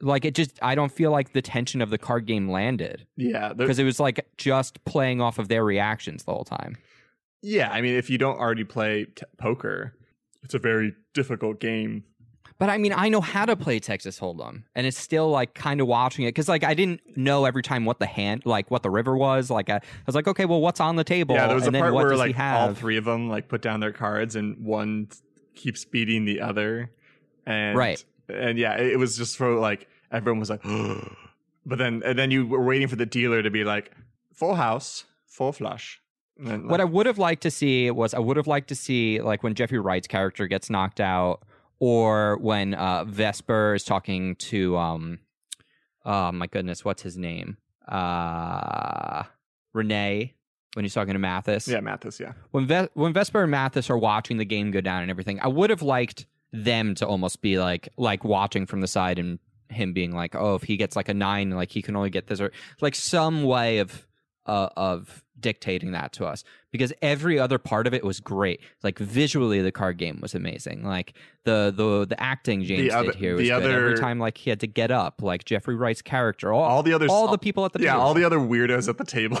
[0.00, 3.52] Like it just, I don't feel like the tension of the card game landed Yeah.
[3.52, 6.76] because it was like just playing off of their reactions the whole time.
[7.44, 7.70] Yeah.
[7.70, 9.94] I mean, if you don't already play t- poker,
[10.42, 12.04] it's a very difficult game.
[12.58, 15.80] But I mean, I know how to play Texas Hold'em, and it's still like kind
[15.80, 18.82] of watching it because like I didn't know every time what the hand, like what
[18.84, 19.50] the river was.
[19.50, 21.34] Like I, I was like, okay, well, what's on the table?
[21.34, 23.48] Yeah, there was and a then part what where like all three of them like
[23.48, 25.08] put down their cards and one
[25.56, 26.92] keeps beating the other,
[27.44, 28.04] and Right.
[28.28, 30.62] and yeah, it, it was just for like everyone was like,
[31.66, 33.90] but then and then you were waiting for the dealer to be like
[34.32, 36.00] full house, full flush.
[36.38, 39.20] And What I would have liked to see was I would have liked to see
[39.20, 41.42] like when Jeffrey Wright's character gets knocked out,
[41.78, 45.18] or when uh, Vesper is talking to um,
[46.04, 47.56] oh my goodness, what's his name?
[47.86, 49.24] Uh,
[49.74, 50.32] René
[50.74, 51.68] when he's talking to Mathis.
[51.68, 55.02] yeah, Mathis, yeah, when Ve- when Vesper and Mathis are watching the game go down
[55.02, 58.88] and everything, I would have liked them to almost be like like watching from the
[58.88, 61.96] side and him being like, oh, if he gets like a nine, like he can
[61.96, 64.06] only get this or like some way of
[64.46, 68.60] uh, of dictating that to us because every other part of it was great.
[68.82, 70.84] Like visually, the card game was amazing.
[70.84, 73.70] Like the the the acting James other- did here was the good.
[73.70, 76.92] Every time like he had to get up, like Jeffrey Wright's character, all, all the
[76.92, 78.02] others, all the people at the yeah, table.
[78.02, 79.38] all the other weirdos at the table,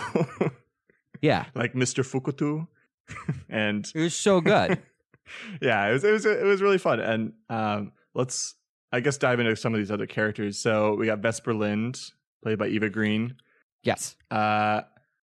[1.20, 2.66] yeah, like Mister Fukutu,
[3.48, 4.82] and it was so good.
[5.62, 7.00] yeah, it was it was it was really fun.
[7.00, 8.56] And um, let's
[8.92, 10.58] I guess dive into some of these other characters.
[10.58, 11.98] So we got Vesper Lynd,
[12.42, 13.36] played by Eva Green.
[13.82, 14.16] yes.
[14.30, 14.82] Uh,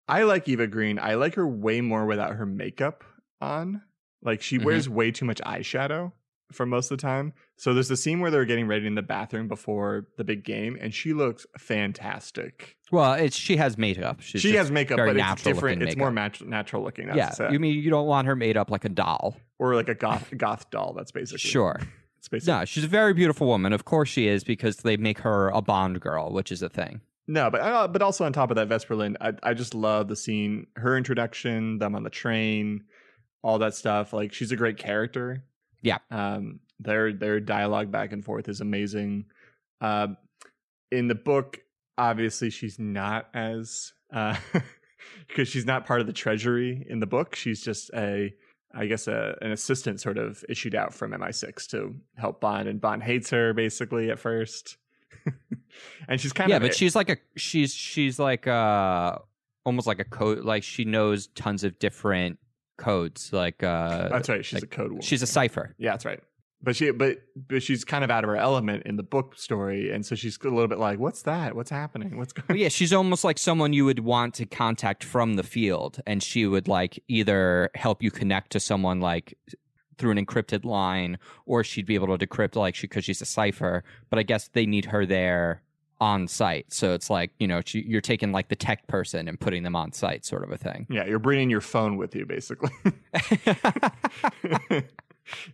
[0.08, 1.00] I like Eva Green.
[1.00, 3.04] I like her way more without her makeup
[3.40, 3.82] on.
[4.24, 4.66] Like she Mhm.
[4.66, 6.12] wears way too much eyeshadow
[6.52, 7.34] for most of the time.
[7.56, 10.78] So there's the scene where they're getting ready in the bathroom before the big game,
[10.82, 12.76] and she looks fantastic.
[12.92, 14.22] Well, it's she has makeup.
[14.22, 15.82] She's she has makeup, but it's different.
[15.84, 17.08] It's more mat- natural looking.
[17.08, 17.52] That's yeah.
[17.52, 19.38] You mean you don't want her made up like a doll?
[19.60, 20.94] or like a goth goth doll.
[20.94, 21.80] That's basically Sure.
[22.18, 23.74] It's basically No, she's a very beautiful woman.
[23.74, 27.02] Of course she is because they make her a Bond girl, which is a thing.
[27.28, 30.08] No, but uh, but also on top of that, Vesper Lynd, I I just love
[30.08, 32.86] the scene, her introduction, them on the train,
[33.44, 34.14] all that stuff.
[34.14, 35.44] Like she's a great character.
[35.82, 36.00] Yeah.
[36.10, 39.26] Um, their their dialogue back and forth is amazing.
[39.82, 40.18] Um,
[40.92, 41.60] in the book,
[41.98, 44.36] obviously she's not as uh
[45.28, 47.36] because she's not part of the treasury in the book.
[47.36, 48.34] She's just a
[48.74, 52.80] I guess a, an assistant sort of issued out from MI6 to help Bond, and
[52.80, 54.78] Bond hates her basically at first.
[56.08, 59.18] And she's kind of yeah, of but she's like a she's she's like uh
[59.66, 62.40] almost like a code like she knows tons of different
[62.78, 63.32] codes.
[63.32, 64.44] Like uh That's right.
[64.44, 65.02] She's like, a code woman.
[65.02, 65.76] she's a cipher.
[65.78, 66.20] yeah, that's right.
[66.64, 69.92] But she, but but she's kind of out of her element in the book story,
[69.92, 71.56] and so she's a little bit like, "What's that?
[71.56, 72.18] What's happening?
[72.18, 75.44] What's going?" Well, yeah, she's almost like someone you would want to contact from the
[75.44, 79.36] field, and she would like either help you connect to someone like
[79.98, 83.26] through an encrypted line, or she'd be able to decrypt like she because she's a
[83.26, 83.84] cipher.
[84.10, 85.62] But I guess they need her there
[86.00, 89.40] on site, so it's like you know she, you're taking like the tech person and
[89.40, 90.88] putting them on site, sort of a thing.
[90.90, 92.72] Yeah, you're bringing your phone with you, basically.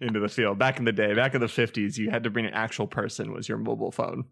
[0.02, 0.58] into the field.
[0.58, 3.34] Back in the day, back in the fifties, you had to bring an actual person
[3.34, 4.26] was your mobile phone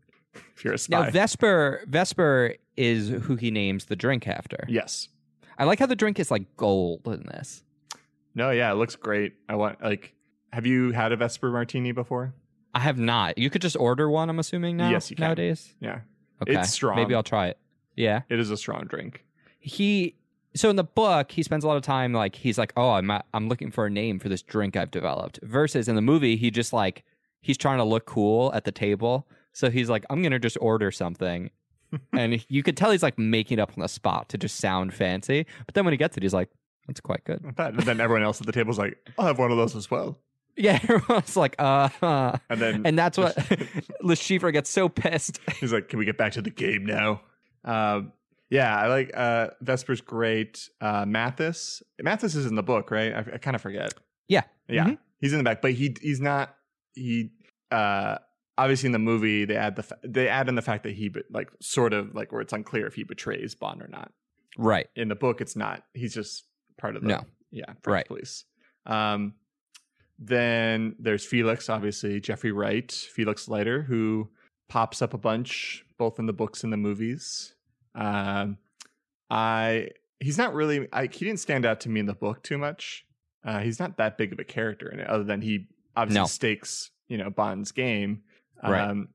[0.56, 1.04] if you're a spy.
[1.04, 4.66] Now Vesper Vesper is who he names the drink after.
[4.68, 5.10] yes.
[5.58, 7.64] I like how the drink is like gold in this.
[8.36, 9.34] No, yeah, it looks great.
[9.50, 10.14] I want like
[10.54, 12.34] have you had a Vesper martini before?
[12.74, 13.38] I have not.
[13.38, 14.30] You could just order one.
[14.30, 14.90] I'm assuming now.
[14.90, 15.26] Yes, you can.
[15.26, 15.74] nowadays.
[15.80, 16.02] Yeah.
[16.42, 16.98] Okay, It's strong.
[16.98, 17.58] Maybe I'll try it.
[17.96, 18.22] Yeah.
[18.30, 19.24] It is a strong drink.
[19.60, 20.16] he
[20.56, 23.12] so in the book he spends a lot of time like he's like oh i'm
[23.34, 26.50] i'm looking for a name for this drink i've developed versus in the movie he
[26.50, 27.04] just like
[27.42, 30.92] he's trying to look cool at the table so he's like i'm gonna just order
[30.92, 31.50] something
[32.14, 34.94] and you could tell he's like making it up on the spot to just sound
[34.94, 36.50] fancy but then when he gets it he's like
[36.88, 37.44] that's quite good.
[37.58, 40.20] And then everyone else at the table's like, I'll have one of those as well.
[40.58, 42.38] yeah everyone's like uh, uh.
[42.50, 43.36] And then and that's what
[44.02, 47.22] Le Chiffre gets so pissed He's like, "Can we get back to the game now?"
[47.64, 48.12] Um,
[48.50, 50.70] yeah, I like uh, Vesper's great.
[50.80, 53.12] Uh, Mathis, Mathis is in the book, right?
[53.14, 53.94] I, I kind of forget.
[54.28, 54.44] Yeah.
[54.70, 54.98] yeah, Mhm.
[55.20, 56.56] he's in the back, but he he's not.
[56.94, 57.32] He
[57.72, 58.18] uh,
[58.58, 61.10] obviously in the movie they add the fa- they add in the fact that he
[61.10, 64.12] be- like sort of like where it's unclear if he betrays Bond or not.
[64.58, 65.84] right In the book, it's not.
[65.94, 66.46] He's just
[66.78, 67.22] part of the No.
[67.52, 68.08] yeah French Right.
[68.08, 68.46] police.
[68.86, 69.34] Um,
[70.18, 74.30] then there's Felix, obviously Jeffrey Wright, Felix Leiter, who
[74.70, 77.54] pops up a bunch both in the books and the movies.
[77.94, 78.58] Um,
[79.30, 82.58] I he's not really I, he didn't stand out to me in the book too
[82.58, 83.06] much.
[83.44, 86.26] Uh, he's not that big of a character in it, other than he obviously No.
[86.28, 88.22] stakes you know Bond's game.
[88.64, 88.82] Right.
[88.90, 89.10] Um,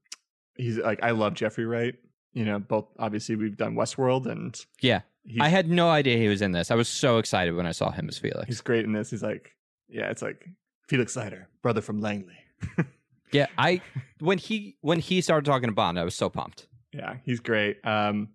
[0.57, 1.94] he's like I love Jeffrey Wright.
[2.32, 5.00] You know, both obviously we've done Westworld and yeah
[5.38, 7.90] i had no idea he was in this i was so excited when i saw
[7.90, 9.10] him as felix he's great in this.
[9.10, 9.54] He's like,
[9.86, 10.48] yeah, it's like
[10.88, 12.38] Felix Leiter, brother from Langley.
[13.32, 13.80] Yeah, I
[14.18, 16.66] when he when he started talking to Bond, I was so pumped.
[16.92, 17.78] Yeah, he's great.
[17.86, 18.30] Um,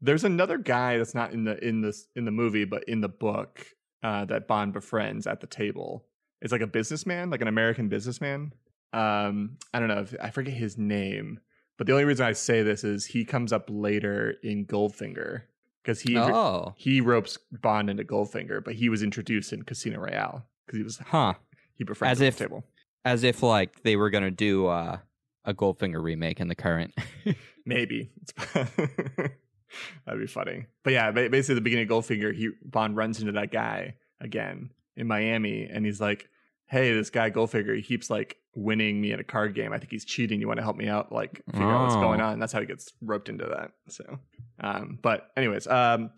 [0.00, 3.08] there's another guy that's not in the in this in the movie, but in the
[3.08, 3.66] book
[4.02, 6.04] uh, that Bond befriends at the table.
[6.40, 8.52] It's like a businessman, like an American businessman.
[8.92, 11.40] Um, I don't know if I forget his name,
[11.76, 15.42] but the only reason I say this is he comes up later in Goldfinger
[15.82, 20.44] because he oh, he ropes Bond into Goldfinger, but he was introduced in Casino Royale
[20.66, 21.34] because he was huh?
[21.74, 22.64] he befriends As if- the table.
[23.04, 24.98] As if like they were gonna do uh,
[25.44, 26.94] a Goldfinger remake in the current.
[27.66, 28.10] Maybe.
[28.54, 30.66] That'd be funny.
[30.82, 34.70] But yeah, basically, at the beginning of Goldfinger, he Bond runs into that guy again
[34.96, 36.28] in Miami, and he's like,
[36.66, 39.72] "Hey, this guy Goldfinger, he keeps like winning me at a card game.
[39.72, 40.40] I think he's cheating.
[40.40, 41.10] You want to help me out?
[41.12, 42.00] Like, figure out what's Oh.
[42.00, 43.72] going on." And That's how he gets roped into that.
[43.88, 44.18] So,
[44.60, 46.10] um, but anyways, um,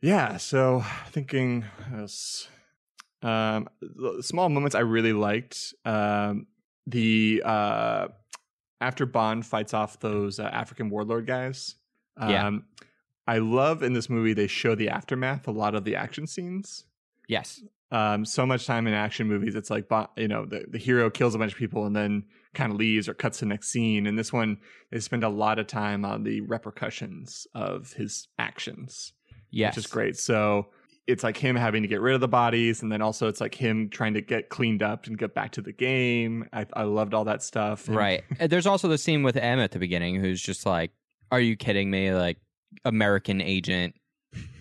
[0.00, 0.36] yeah.
[0.38, 2.48] So thinking, else,
[3.22, 3.68] um,
[4.20, 5.74] small moments I really liked.
[5.84, 6.46] Um,
[6.86, 8.08] the uh
[8.80, 11.76] after Bond fights off those uh, African warlord guys.
[12.18, 12.50] Um, Yeah.
[13.26, 16.84] I love in this movie they show the aftermath, a lot of the action scenes.
[17.26, 17.62] yes.
[17.94, 21.34] Um, so much time in action movies, it's like you know the, the hero kills
[21.34, 24.06] a bunch of people and then kind of leaves or cuts the next scene.
[24.06, 24.58] And this one,
[24.90, 29.12] they spend a lot of time on the repercussions of his actions
[29.50, 29.76] Yes.
[29.76, 30.16] which is great.
[30.16, 30.66] So
[31.06, 33.54] it's like him having to get rid of the bodies, and then also it's like
[33.54, 36.48] him trying to get cleaned up and get back to the game.
[36.52, 37.86] I, I loved all that stuff.
[37.86, 38.24] And- Right.
[38.40, 40.90] There's also the scene with M at the beginning, who's just like,
[41.30, 42.12] "Are you kidding me?
[42.12, 42.38] Like,
[42.84, 43.94] American agent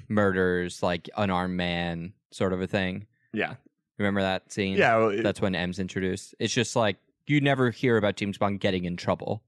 [0.09, 3.55] murders like unarmed man, sort of a thing." Yeah,
[3.97, 4.77] Remember that scene?
[4.77, 4.97] yeah.
[4.97, 6.35] Well, it- That's when M's introduced.
[6.39, 9.43] It's just like you never hear about James Bond getting in trouble.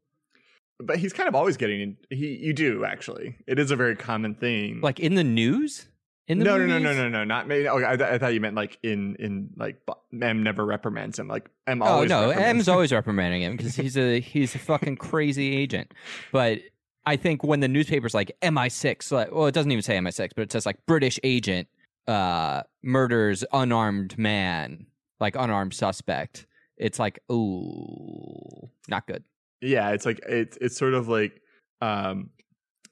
[0.79, 1.97] but he's kind of always getting in.
[2.09, 3.37] He, you do actually.
[3.47, 4.81] It is a very common thing.
[4.81, 5.87] Like in the news?
[6.27, 7.69] In the no, no, no, no, no, no, not maybe.
[7.69, 9.79] Okay, oh, I, th- I thought you meant like in in like
[10.19, 11.27] M never reprimands him.
[11.27, 12.11] Like M oh, always.
[12.11, 15.93] Oh no, M's always reprimanding him because he's a he's a fucking crazy agent.
[16.31, 16.61] But
[17.05, 20.41] I think when the newspaper's like MI6, like, well, it doesn't even say MI6, but
[20.41, 21.67] it says like British agent
[22.07, 24.87] uh, murders unarmed man,
[25.19, 26.45] like unarmed suspect.
[26.77, 29.23] It's like, ooh, not good.
[29.61, 31.41] yeah it's like it's it's sort of like
[31.81, 32.29] um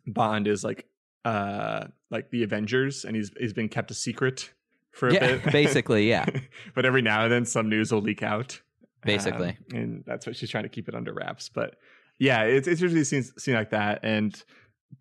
[0.08, 0.86] bond is like
[1.26, 4.52] uh like the avengers and he's he's been kept a secret
[4.92, 6.26] for a Yeah, bit basically, yeah.
[6.76, 8.62] but every now and then some news will leak out
[9.06, 9.58] Basically.
[9.74, 11.76] Um, and that's what she's trying to keep it under wraps but
[12.20, 14.44] yeah it's it's usually seen, seen like that and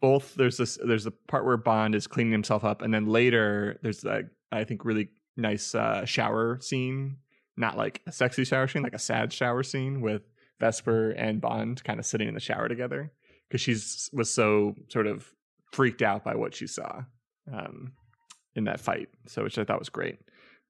[0.02, 3.78] both there's this there's the part where bond is cleaning himself up and then later
[3.82, 7.16] there's that i think really nice uh shower scene.
[7.56, 10.22] Not like a sexy shower scene like a sad shower scene with
[10.58, 13.12] vesper and bond kind of sitting in the shower together
[13.48, 15.28] because she's was so sort of
[15.72, 17.02] freaked out by what she saw
[17.52, 17.92] um
[18.54, 20.18] in that fight so which i thought was great.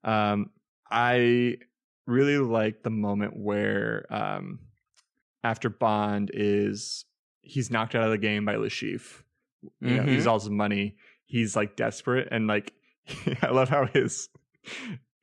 [0.03, 0.49] Um
[0.91, 1.57] i
[2.05, 4.59] really like the moment where um
[5.43, 7.05] after bond is
[7.43, 9.21] he's knocked out of the game by Le Chiffre.
[9.79, 10.07] You know, Mhm.
[10.09, 10.95] he's all his money.
[11.25, 12.73] He's like desperate and like
[13.41, 14.29] I love how his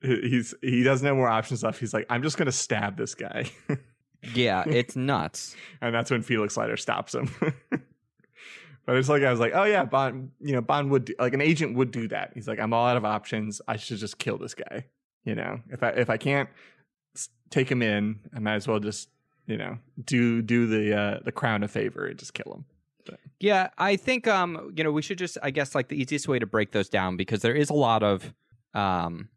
[0.01, 1.79] he's he doesn't have more options left.
[1.79, 3.51] He's like, I'm just gonna stab this guy,
[4.33, 5.55] Yeah, it's nuts.
[5.81, 7.29] and that's when Felix Leiter stops him.
[8.85, 10.31] but it's like I was like, oh yeah, Bond.
[10.39, 12.31] You know, Bond would do, like an agent would do that.
[12.33, 13.61] He's like, I'm all out of options.
[13.67, 14.85] I should just kill this guy.
[15.23, 16.49] You know, if I if I can't
[17.49, 19.09] take him in, I might as well just
[19.47, 22.65] you know do do the uh, the crown a favor and just kill him.
[23.39, 26.39] Yeah, I think um, you know, we should just I guess like the easiest way
[26.39, 28.33] to break those down because there is a lot of
[28.73, 29.29] um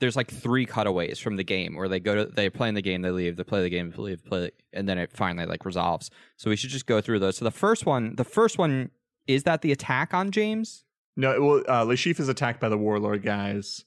[0.00, 2.82] there's like three cutaways from the game where they go to they play in the
[2.82, 5.64] game, they leave, they play the game, they leave, play and then it finally like
[5.64, 6.10] resolves.
[6.36, 7.36] So we should just go through those.
[7.36, 8.90] So the first one, the first one
[9.26, 10.84] is that the attack on James?
[11.16, 13.84] No, well, uh, Chiffre is attacked by the warlord guys,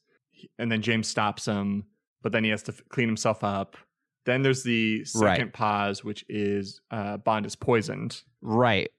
[0.60, 1.86] and then James stops him,
[2.22, 3.78] but then he has to f- clean himself up.
[4.26, 5.36] Then there's the Right.
[5.38, 8.22] second pause, which is uh, Bond is poisoned.
[8.42, 8.92] Right.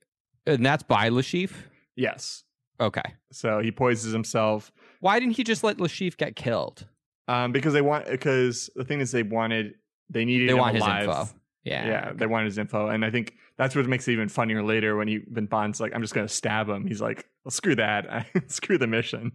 [0.47, 1.55] And that's by Le Chiffre?
[1.97, 2.45] Yes,
[2.81, 3.03] Okay.
[3.31, 6.87] so he poisons himself Why didn't he just let Le Chiffre get killed?
[7.29, 9.75] um, because they want because the thing is they wanted
[10.11, 11.09] they needed They him want his alive.
[11.09, 11.29] info.
[11.65, 11.87] Yeah.
[11.87, 14.97] Yeah, they wanted his info, and I think that's what makes it even funnier later
[14.97, 18.27] when he when Bond's like, "I'm just gonna stab him." He's like, well, "Screw that,
[18.49, 19.31] screw the mission."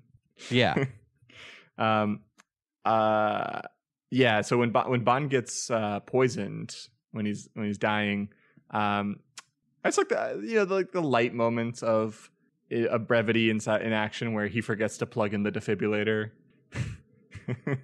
[0.51, 0.75] Yeah.
[1.77, 2.19] um
[2.83, 3.61] uh
[4.12, 6.76] yeah so when Bond, when Bond gets uh poisoned
[7.12, 8.30] when he's when he's dying
[8.72, 9.20] um
[9.86, 12.30] it's like the you know the, like the light moments of
[12.72, 16.32] a brevity inside in action where he forgets to plug in the defibrillator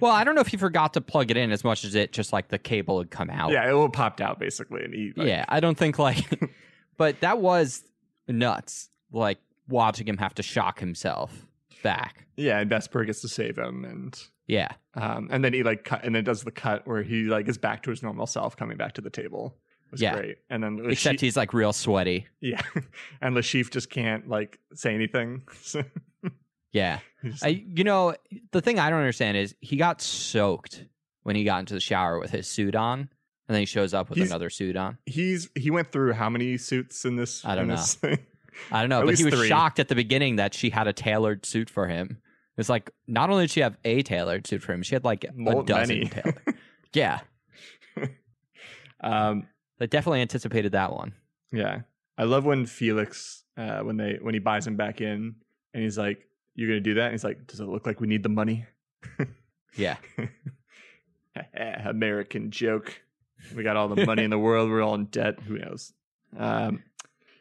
[0.00, 2.12] Well, I don't know if he forgot to plug it in as much as it
[2.12, 3.52] just like the cable had come out.
[3.52, 6.26] yeah it will popped out basically and he like, yeah, I don't think like,
[6.96, 7.84] but that was
[8.26, 8.90] nuts.
[9.12, 9.38] Like
[9.68, 11.46] watching him have to shock himself
[11.82, 12.26] back.
[12.36, 16.04] yeah and Vesper gets to save him and Yeah, um and then he like cut
[16.04, 18.76] and then does the cut where he like is back to his normal self coming
[18.76, 20.14] back to the table it was Yeah.
[20.14, 22.26] great and then except he's like real sweaty.
[22.40, 22.60] yeah
[23.22, 25.42] and Le Chiffre just can't like say anything
[26.72, 27.00] Yeah,
[27.42, 28.14] I you know
[28.52, 30.84] the thing I don't understand is he got soaked
[31.24, 33.08] when he got into the shower with his suit on, and
[33.48, 34.96] then he shows up with another suit on.
[35.04, 37.44] he's he went through how many suits in this?
[37.44, 38.18] I don't thing?
[38.70, 39.48] I don't know, At but he was three.
[39.48, 42.18] shocked at the beginning that she had a tailored suit for him.
[42.60, 45.24] It's like not only did she have a tailored suit for him, she had like
[45.24, 46.40] a dozen tailored.
[46.92, 47.20] Yeah,
[49.00, 49.46] um,
[49.78, 51.14] they definitely anticipated that one.
[51.52, 51.82] yeah,
[52.18, 55.36] I love when Felix uh, when they when he buys him back in
[55.72, 58.08] and he's like, "You're gonna do that?" And he's like, "Does it look like we
[58.08, 58.66] need the money?"
[59.76, 59.96] Yeah,
[61.84, 63.00] American joke.
[63.54, 64.68] We got all the money in the world.
[64.68, 65.38] We're all in debt.
[65.40, 65.92] Who knows?
[66.36, 66.82] Um,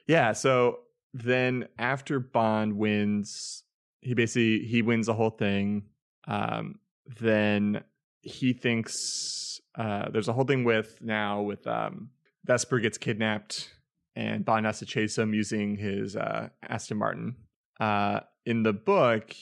[0.07, 0.33] yeah.
[0.33, 0.81] So
[1.13, 3.63] then after Bond wins,
[4.01, 5.83] he basically he wins the whole thing.
[6.27, 6.79] Um,
[7.19, 7.83] then
[8.21, 12.09] he thinks uh, there's a whole thing with now with um,
[12.45, 13.69] Vesper gets kidnapped
[14.15, 17.35] and Bond has to chase him using his uh, Aston Martin.
[17.79, 19.33] Uh, in the book,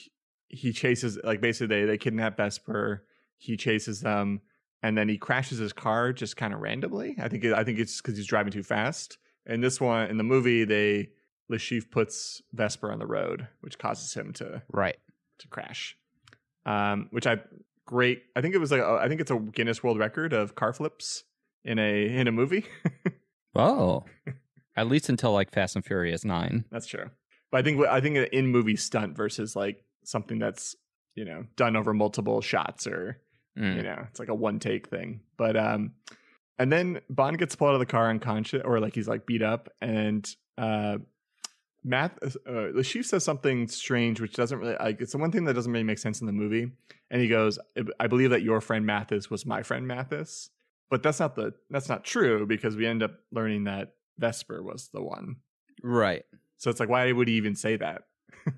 [0.50, 3.06] he chases like basically they they kidnap Vesper.
[3.38, 4.42] He chases them,
[4.84, 7.16] and then he crashes his car just kind of randomly.
[7.20, 9.18] I think I think it's because he's driving too fast.
[9.46, 11.10] In this one, in the movie, they
[11.56, 14.98] Chiffre puts Vesper on the road, which causes him to right.
[15.40, 15.98] to crash.
[16.66, 17.38] Um, which I
[17.86, 18.24] great.
[18.36, 20.74] I think it was like a, I think it's a Guinness World Record of car
[20.74, 21.24] flips
[21.64, 22.66] in a in a movie.
[23.56, 24.04] Oh,
[24.76, 26.66] at least until like Fast and Furious Nine.
[26.70, 27.10] That's true.
[27.52, 30.76] But I think I think an in movie stunt versus like something that's
[31.16, 33.20] you know done over multiple shots or
[33.58, 33.78] Mm.
[33.78, 35.22] you know it's like a one take thing.
[35.36, 35.94] But um,
[36.60, 39.42] and then Bond gets pulled out of the car unconscious or like he's like beat
[39.42, 40.98] up and uh.
[41.84, 45.00] Math, uh, the chief says something strange, which doesn't really like.
[45.00, 46.72] It's the one thing that doesn't really make sense in the movie.
[47.10, 47.60] And he goes,
[48.00, 50.50] "I believe that your friend Mathis was my friend Mathis,"
[50.90, 54.90] but that's not the that's not true because we end up learning that Vesper was
[54.94, 55.38] the one.
[55.84, 56.26] Right.
[56.58, 58.04] So it's like, why would he even say that?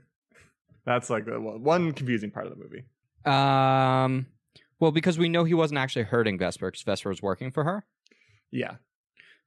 [0.85, 2.85] That's like the one one confusing part of the movie.
[3.25, 4.27] Um.
[4.79, 7.85] Well, because we know he wasn't actually hurting Vesper because Vesper was working for her.
[8.49, 8.75] Yeah,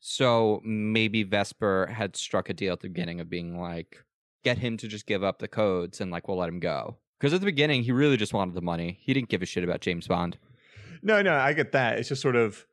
[0.05, 4.05] So maybe Vesper had struck a deal at the beginning of being like,
[4.43, 6.97] get him to just give up the codes and like we'll let him go.
[7.21, 8.99] Because at the beginning, he really just wanted the money.
[9.01, 10.39] He didn't give a shit about James Bond.
[11.03, 11.99] no, no, I get that.
[12.01, 12.67] It's just sort of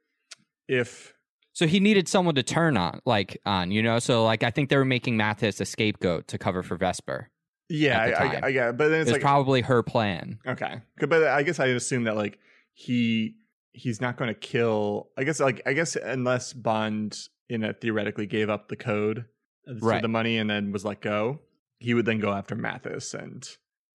[0.67, 1.13] if
[1.53, 3.99] So he needed someone to turn on, like on, you know.
[3.99, 7.29] So like I think they were making Mathis a scapegoat to cover for Vesper.
[7.69, 8.09] yeah, I.
[8.09, 8.77] I, I get, it.
[8.77, 10.39] but then It it's was like probably her plan.
[10.47, 12.39] okay, but I guess I assume that like
[12.73, 13.35] he
[13.79, 15.09] he's not going to kill.
[15.17, 17.17] I guess like I guess unless Bond
[17.49, 19.25] in a theoretically gave up the code
[19.79, 20.01] for Right.
[20.01, 21.39] the money and then was let go,
[21.79, 23.47] he would then go after Mathis and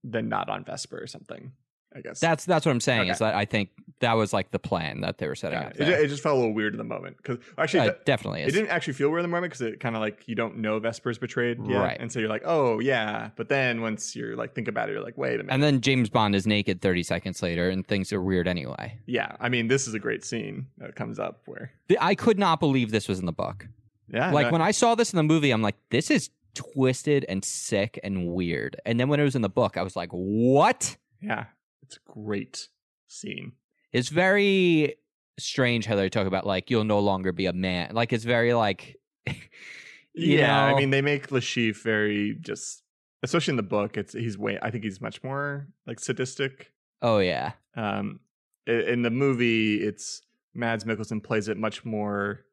[0.03, 1.53] then not on Vesper or something.
[1.97, 2.19] I guess.
[2.21, 3.09] That's that's what I'm saying.
[3.09, 3.71] Is that I think
[4.01, 5.77] that was like the plan that they were setting yeah, up.
[5.79, 8.43] it, it just felt a little weird in the moment because actually Uh, that- definitely
[8.43, 10.57] it didn't actually feel weird in the moment because it kind of like you don't
[10.59, 11.97] know Vesper's betrayed yet, Right.
[12.01, 15.03] and so you're like, oh yeah, but then once you're like think about it, you're
[15.05, 18.13] like, wait a minute, And then James Bond is naked 30 seconds later, and things
[18.13, 18.99] are weird anyway.
[19.07, 22.39] yeah, I mean this is a great scene that comes up where The- I could
[22.39, 23.69] not believe this was in the book.
[24.09, 27.25] yeah, like no- when I saw this in the movie, I'm like, this is twisted
[27.29, 28.77] and sick and weird.
[28.87, 30.97] And then when it was in the book, I was like, what?
[31.21, 31.47] yeah,
[31.87, 32.69] it's a great
[33.07, 33.53] scene.
[33.93, 34.97] It's very
[35.39, 37.91] strange how they talk about like you'll no longer be a man.
[37.93, 38.97] Like it's very like,
[40.15, 42.83] yeah, know, I mean they make Le Chiffre very just,
[43.23, 43.97] especially in the book.
[43.97, 44.59] It's he's way.
[44.61, 46.73] I think he's much more like sadistic.
[47.03, 48.21] oh yeah, Um,
[48.67, 50.23] in the movie, it's
[50.55, 52.45] Mads Mikkelsen plays it much more.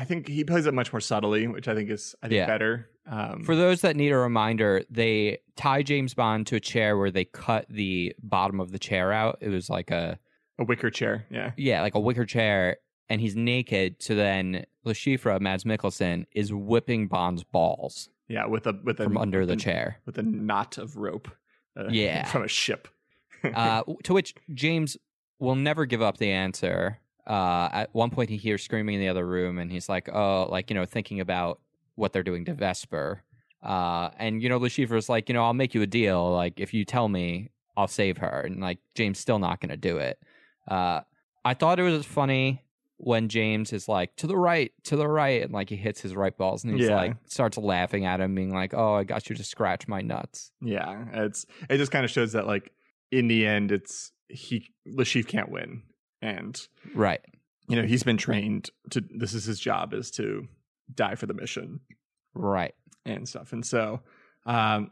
[0.00, 2.46] I think he plays it much more subtly, which I think is I think Yeah.
[2.46, 2.90] better.
[3.06, 7.10] Um, For those that need a reminder, they tie James Bond to a chair where
[7.10, 9.38] they cut the bottom of the chair out.
[9.40, 10.18] It was like a
[10.58, 12.78] a wicker chair, yeah, yeah, like a wicker chair,
[13.08, 13.96] and he's naked.
[14.02, 19.04] So then Le Chiffre, Mads Mikkelsen, is whipping Bond's balls yeah, with a with a
[19.04, 20.00] from under the a- chair.
[20.04, 21.28] with a knot of rope,
[21.78, 22.24] uh, Yeah.
[22.32, 22.88] from a ship.
[23.54, 24.96] Uh, to which James
[25.38, 26.98] will never give up the answer.
[27.28, 30.48] Uh, at one point, he hears screaming in the other room, and he's like, "Oh,
[30.50, 31.60] like you know, thinking about
[31.94, 33.22] what they're doing to Vesper."
[33.62, 36.30] Uh, and you know, Le Chiffre's like, "You know, I'll make you a deal.
[36.32, 39.76] Like, if you tell me, I'll save her." And like, James still not going to
[39.76, 40.18] do it.
[40.66, 41.02] Uh,
[41.44, 42.64] I thought it was funny
[42.96, 46.16] when James is like, "To the right, to the right," and like he hits his
[46.16, 46.96] right balls, and he's Yeah.
[46.96, 50.50] like, starts laughing at him, being like, "Oh, I got you to scratch my nuts."
[50.62, 52.72] yeah, it's it just kind of shows that like
[53.12, 55.82] in the end, it's he Le Chiffre can't win,
[56.22, 56.60] and
[56.94, 57.20] Right.
[57.68, 59.02] you know he's been trained to.
[59.10, 60.46] This is his job is to
[60.94, 61.80] die for the mission.
[62.34, 62.74] Right.
[63.04, 63.52] and stuff.
[63.52, 64.00] And so,
[64.46, 64.90] um,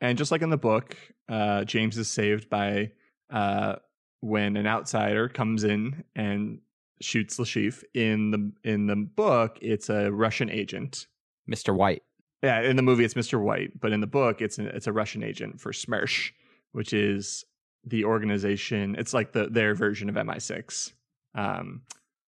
[0.00, 0.96] and just like in the book,
[1.28, 2.92] uh, James is saved by
[3.30, 3.76] uh,
[4.20, 6.60] when an outsider comes in and
[7.00, 7.82] shoots Le Chiffre.
[7.94, 11.06] In the in the book, it's a Russian agent.
[11.50, 11.74] Mr.
[11.74, 12.02] White.
[12.42, 13.40] Yeah, in the movie, it's Mr.
[13.40, 16.32] White, but in the book, it's a, it's a Russian agent for SMERSH,
[16.72, 17.44] which is
[17.86, 18.96] the organization.
[18.98, 20.92] It's like the their version of MI6.
[21.34, 21.82] Um,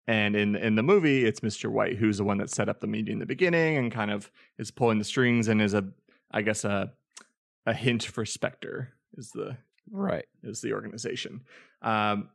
[0.07, 1.71] and in in the movie, it's Mr.
[1.71, 4.31] White who's the one that set up the meeting in the beginning and kind of
[4.59, 5.85] is pulling the strings and is a,
[6.31, 6.93] I guess a,
[7.65, 9.57] a hint for Spectre is the
[9.91, 10.27] Right.
[10.43, 11.43] is the organization.
[11.83, 12.29] Um,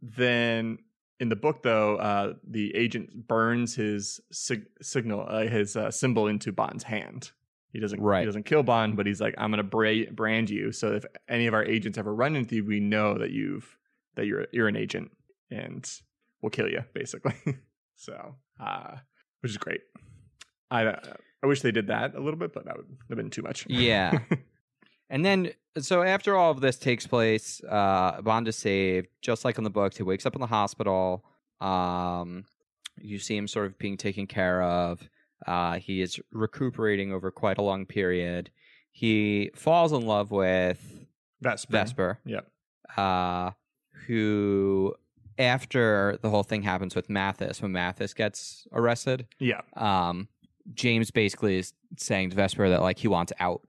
[0.00, 0.78] then
[1.20, 6.28] in the book, though, uh, the agent burns his sig- signal, uh, his uh, symbol
[6.28, 7.32] into Bond's hand.
[7.72, 8.00] He doesn't.
[8.00, 8.20] Right.
[8.20, 11.04] He doesn't kill Bond, but he's like, "I'm going to bra- brand you." So if
[11.28, 13.76] any of our agents ever run into you, we know that you've
[14.14, 15.10] that you're you're an agent,
[15.50, 15.88] and
[16.40, 17.34] we'll kill you, basically.
[17.96, 18.96] so, uh,
[19.40, 19.82] which is great.
[20.70, 21.00] I uh,
[21.42, 23.66] I wish they did that a little bit, but that would have been too much.
[23.68, 24.18] Yeah.
[25.10, 29.58] and then, so after all of this takes place, uh, Bond is saved, just like
[29.58, 29.96] in the books.
[29.96, 31.24] He wakes up in the hospital.
[31.60, 32.44] Um,
[33.00, 35.08] you see him sort of being taken care of.
[35.46, 38.50] Uh, he is recuperating over quite a long period.
[38.90, 41.06] He falls in love with
[41.40, 41.72] Vesper.
[41.72, 42.50] Vesper, Yep.
[42.96, 43.50] uh,
[44.06, 44.94] who,
[45.38, 49.60] after the whole thing happens with Mathis, when Mathis gets arrested, Yeah.
[49.76, 50.28] um,
[50.74, 53.62] James basically is saying to Vesper that like he wants out.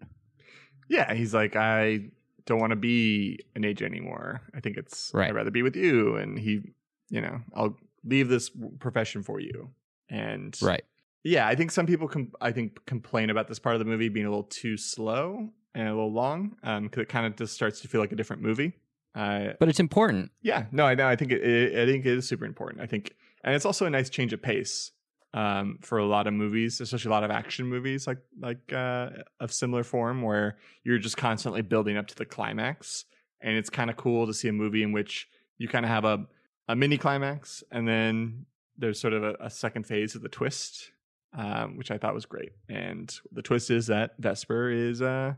[0.88, 2.10] Yeah, he's like, I
[2.46, 4.42] don't want to be an agent anymore.
[4.56, 5.30] I think it's Right.
[5.30, 6.16] I'd rather be with you.
[6.16, 6.62] And he,
[7.10, 8.50] you know, I'll leave this
[8.80, 9.70] profession for you.
[10.10, 10.84] And Right.
[11.24, 14.10] Yeah, I think some people, com- I think, complain about this part of the movie
[14.10, 17.54] being a little too slow and a little long, um, because it kind of just
[17.54, 18.74] starts to feel like a different movie.
[19.16, 20.32] Uh, But it's important.
[20.42, 21.08] yeah, no, I know.
[21.08, 22.82] I think it, it, I think it is super important.
[22.82, 23.14] I think,
[23.44, 24.92] and it's also a nice change of pace
[25.34, 29.10] um, for a lot of movies, especially a lot of action movies like like uh,
[29.40, 33.06] of similar form, where you're just constantly building up to the climax,
[33.42, 36.06] and it's kind of cool to see a movie in which you kind of have
[36.06, 36.26] a
[36.68, 38.46] a mini climax, and then
[38.78, 40.92] there's sort of a, a second phase of the twist,
[41.34, 42.52] um, which I thought was great.
[42.68, 45.34] And the twist is that Vesper is, uh,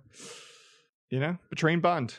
[1.09, 2.15] you know, betraying Bond.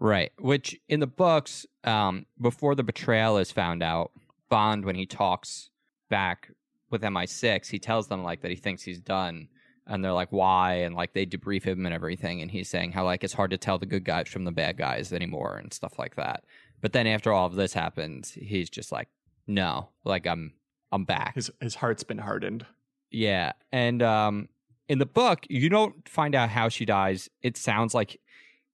[0.00, 0.32] Right.
[0.38, 4.12] Which in the books, um, before the betrayal is found out,
[4.48, 5.70] Bond, when he talks
[6.08, 6.50] back
[6.90, 9.48] with MI6, he tells them like that he thinks he's done.
[9.86, 10.74] And they're like, why?
[10.74, 12.42] And like they debrief him and everything.
[12.42, 14.76] And he's saying how like it's hard to tell the good guys from the bad
[14.76, 16.44] guys anymore and stuff like that.
[16.80, 19.08] But then after all of this happens, he's just like,
[19.46, 20.52] no, like I'm
[20.92, 21.34] I'm back.
[21.34, 22.66] His his heart's been hardened.
[23.10, 24.48] Yeah, and um,
[24.88, 27.28] in the book, you don't find out how she dies.
[27.42, 28.20] It sounds like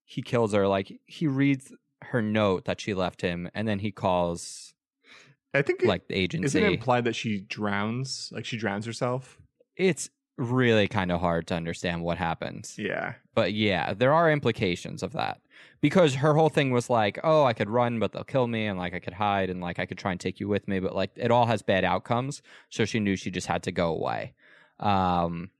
[0.04, 0.66] he kills her.
[0.66, 1.72] Like he reads
[2.02, 4.74] her note that she left him, and then he calls
[5.54, 6.46] I think it- like the agency.
[6.46, 8.30] Isn't it implied that she drowns?
[8.32, 9.38] Like she drowns herself?
[9.76, 12.76] it's really kind of hard to understand what happens.
[12.78, 13.14] Yeah.
[13.34, 15.40] But yeah, there are implications of that.
[15.80, 18.78] Because her whole thing was like, oh, I could run, but they'll kill me, and
[18.78, 20.94] like I could hide, and like I could try and take you with me, but
[20.94, 22.42] like it all has bad outcomes.
[22.70, 24.34] So she knew she just had to go away.
[24.80, 25.50] Um,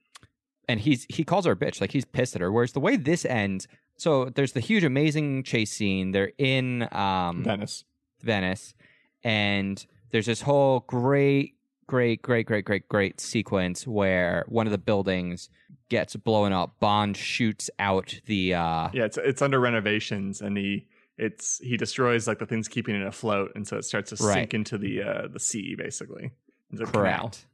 [0.68, 2.50] and he's he calls her a bitch, like he's pissed at her.
[2.50, 6.12] Whereas the way this ends, so there's the huge, amazing chase scene.
[6.12, 7.84] They're in um, Venice.
[8.22, 8.74] Venice,
[9.22, 11.54] and there's this whole great,
[11.86, 15.48] great, great, great, great, great sequence where one of the buildings
[15.88, 16.78] gets blown up.
[16.80, 20.86] Bond shoots out the uh, Yeah, it's it's under renovations, and he
[21.18, 24.34] it's he destroys like the things keeping it afloat, and so it starts to Right.
[24.34, 26.30] sink into the uh the sea, basically.
[26.86, 27.46] Correct,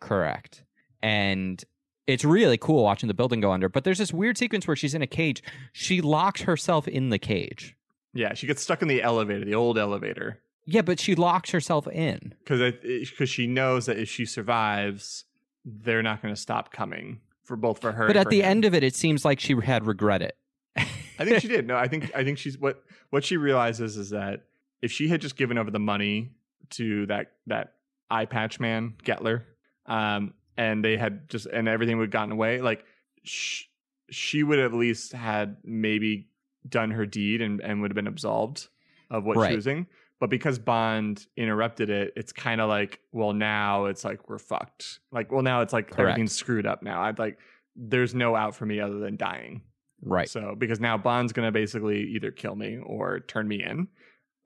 [0.00, 0.64] correct,
[1.02, 1.62] and
[2.06, 3.68] it's really cool watching the building go under.
[3.68, 5.42] But there's this weird sequence where she's in a cage.
[5.72, 7.76] She locks herself in the cage.
[8.14, 10.40] Yeah, she gets stuck in the elevator, the old elevator,
[10.70, 12.34] Yeah, but she locks herself in.
[12.44, 15.24] because because she knows that if she survives,
[15.64, 18.06] they're not going to stop coming for both for her.
[18.06, 18.50] But at the him.
[18.50, 20.36] end of it, it seems like she had regret it.
[20.76, 21.66] I think she did.
[21.66, 24.44] No, I think I think she's what what she realizes is that
[24.82, 26.32] if she had just given over the money
[26.70, 27.74] to that that
[28.10, 29.44] eye patch man Gettler,
[29.86, 32.84] um, and they had just and everything would have gotten away, like
[33.22, 33.64] sh-
[34.10, 36.28] she would have at least had maybe
[36.68, 38.68] done her deed and and would have been absolved
[39.10, 39.48] of what Right.
[39.50, 39.86] she was doing.
[40.20, 44.98] But because Bond interrupted it, it's kind of like, well, now it's like we're fucked.
[45.12, 46.00] Like, well, now it's like Correct.
[46.00, 46.82] everything's screwed up.
[46.82, 47.38] Now I'd like,
[47.76, 49.62] there's no out for me other than dying.
[50.02, 50.28] Right.
[50.28, 53.88] So because now Bond's gonna basically either kill me or turn me in,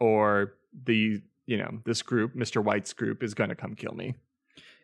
[0.01, 0.55] or
[0.85, 2.63] the you know this group, Mr.
[2.63, 4.15] White's group, is gonna come kill me.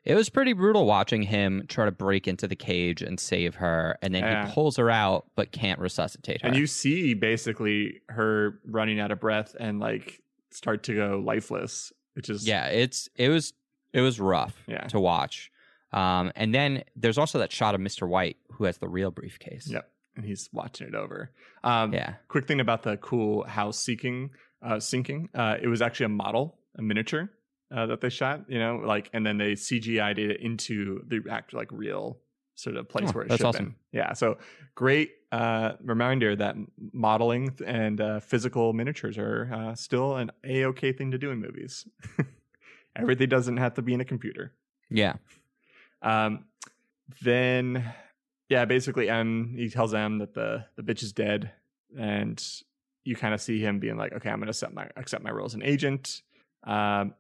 [0.05, 3.99] It was pretty brutal watching him try to break into the cage and save her,
[4.01, 4.47] and then Yeah.
[4.47, 6.49] he pulls her out but can't resuscitate her.
[6.49, 11.93] And you see basically her running out of breath and like start to go lifeless,
[12.15, 13.53] which is yeah, it's it was
[13.93, 14.87] it was rough Yeah.
[14.89, 15.51] to watch.
[15.93, 18.07] Um, and then there's also that shot of Mr.
[18.07, 19.67] White who has the real briefcase.
[19.69, 19.91] Yep.
[20.17, 21.31] And he's watching it over.
[21.65, 22.15] Um, Yeah.
[22.29, 24.31] Quick thing about the cool house seeking,
[24.63, 25.31] uh, sinking.
[25.35, 27.31] Uh, it was actually a model, a miniature
[27.75, 28.45] uh, that they shot.
[28.49, 32.19] You know, like, and then they CGI'd it into the act like real
[32.59, 33.65] sort of place Oh, where it that's should awesome.
[33.67, 33.75] been.
[33.93, 34.13] Yeah.
[34.15, 34.39] So
[34.75, 36.57] great uh, reminder that
[36.93, 41.39] modeling and uh, physical miniatures are uh, still an a okay thing to do in
[41.39, 41.87] movies.
[42.97, 44.53] Everything doesn't have to be in a computer.
[44.91, 45.15] Yeah.
[46.03, 46.47] Um,
[47.23, 47.85] then,
[48.49, 51.53] yeah, basically, M he tells M that the the bitch is dead,
[51.97, 52.45] and
[53.05, 55.31] you kind of see him being like, "Okay, I'm going to accept my accept my
[55.31, 56.23] role as an agent,"
[56.65, 57.15] um,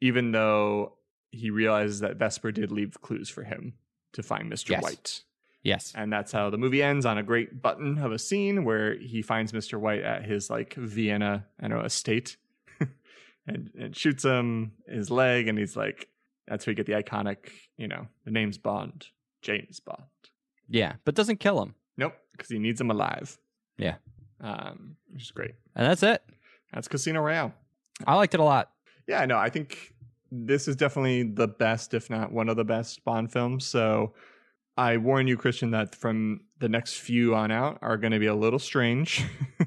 [0.00, 0.98] even though
[1.32, 3.74] he realizes that Vesper did leave clues for him
[4.12, 4.82] to find Mister Yes.
[4.82, 5.22] White,
[5.62, 5.92] Yes.
[5.96, 9.22] and that's how the movie ends on a great button of a scene where he
[9.22, 12.36] finds Mister White at his like Vienna, I don't know, estate,
[13.46, 16.08] and and shoots him in his leg, and he's like,
[16.46, 19.06] that's where you get the iconic, you know, the name's Bond,
[19.42, 20.02] James Bond.
[20.68, 20.94] Yeah.
[21.04, 21.74] But doesn't kill him.
[21.96, 23.38] Nope, because he needs him alive.
[23.78, 23.96] Yeah.
[24.40, 25.54] Um, which is great.
[25.76, 26.22] And that's it.
[26.72, 27.52] That's Casino Royale.
[28.06, 28.70] I liked it a lot.
[29.06, 29.94] Yeah, no, I think
[30.34, 33.66] this is definitely the best, if not one of the best Bond films.
[33.66, 34.14] So
[34.76, 38.26] I warn you, Christian, that from the next few on out are going to be
[38.26, 39.24] a little strange.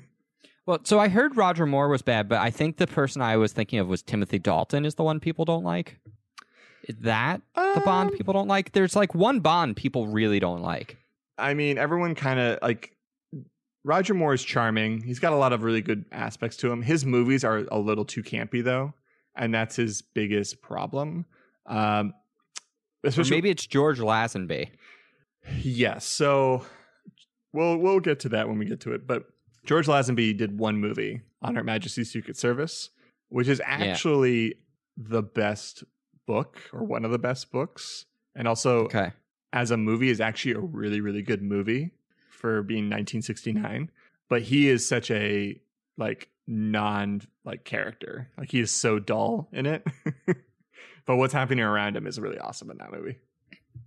[0.67, 3.53] Well, so I heard Roger Moore was bad, but I think the person I was
[3.53, 5.99] thinking of was Timothy Dalton is the one people don't like.
[6.89, 8.71] Is that the Bond Um, people don't like?
[8.71, 10.97] There's like one Bond people really don't like.
[11.37, 12.97] I mean, everyone kind of like
[13.83, 15.03] Roger Moore is charming.
[15.03, 16.81] He's got a lot of really good aspects to him.
[16.81, 18.95] His movies are a little too campy though,
[19.35, 21.25] and that's his biggest problem.
[21.65, 22.13] Um,
[23.03, 24.69] Or especially maybe it's George Lazenby.
[25.61, 26.05] yes.
[26.05, 26.65] So
[27.53, 29.05] we'll we'll get to that when we get to it.
[29.07, 29.23] But
[29.65, 32.89] George Lazenby did one movie on Her Majesty's Secret Service,
[33.29, 34.55] which is actually
[34.97, 35.83] the best
[36.25, 38.05] book or one of the best books,
[38.35, 39.11] and also Okay.
[39.53, 41.91] as a movie is actually a really really good movie
[42.29, 43.89] for being 1969
[44.27, 45.59] but he is such a
[45.97, 49.85] like non like character like he is so dull in it
[51.05, 53.17] but what's happening around him is really awesome in that movie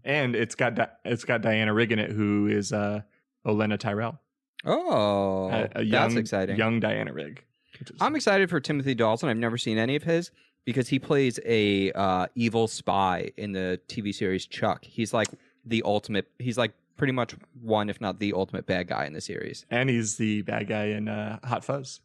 [0.05, 3.03] and it's got Di- it's got Diana Rigg in it who is uh
[3.47, 4.19] Olenna Tyrell
[4.65, 6.57] Oh, a, a young that's exciting.
[6.57, 7.45] young Diana Rigg
[7.81, 9.29] is- I'm excited for Timothy Dalton.
[9.29, 10.33] I've never seen any of his
[10.65, 14.85] because he plays a uh, evil spy in the TV series Chuck.
[14.85, 15.29] He's like
[15.65, 16.27] the ultimate.
[16.41, 19.65] He's like pretty much one, if not the ultimate bad guy in the series.
[19.71, 22.01] and he's the bad guy in uh, Hot Fuzz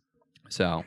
[0.50, 0.84] So,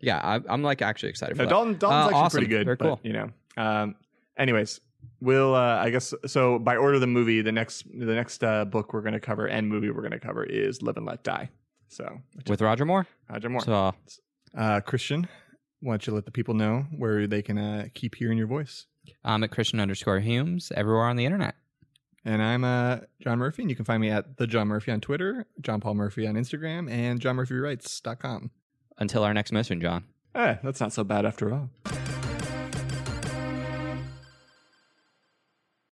[0.00, 1.50] yeah, I, I'm like actually excited for No, that.
[1.50, 2.38] Dalton, Dalton's Uh, actually awesome.
[2.38, 2.64] pretty good.
[2.64, 3.00] Very but, cool.
[3.02, 3.30] You know.
[3.56, 3.94] Um,
[4.38, 4.80] anyways,
[5.20, 5.54] we'll.
[5.54, 6.58] Uh, I guess so.
[6.58, 9.46] By order of the movie, the next the next uh, book we're going to cover
[9.46, 11.48] and movie we're going to cover is Live and Let Die.
[11.88, 13.06] So is with Roger Moore.
[13.28, 13.60] Roger Moore.
[13.62, 13.94] So,
[14.56, 15.28] uh, Christian,
[15.80, 18.86] why don't you let the people know where they can uh, keep hearing your voice?
[19.24, 21.56] I'm at Christian underscore Humes everywhere on the internet.
[22.24, 25.00] And I'm uh, John Murphy, and you can find me at the John Murphy on
[25.00, 28.50] Twitter, John Paul Murphy on Instagram, and JohnMurphyWrites.com.
[29.02, 30.04] Until our next mission, John.
[30.32, 31.68] Eh, that's not so bad after all.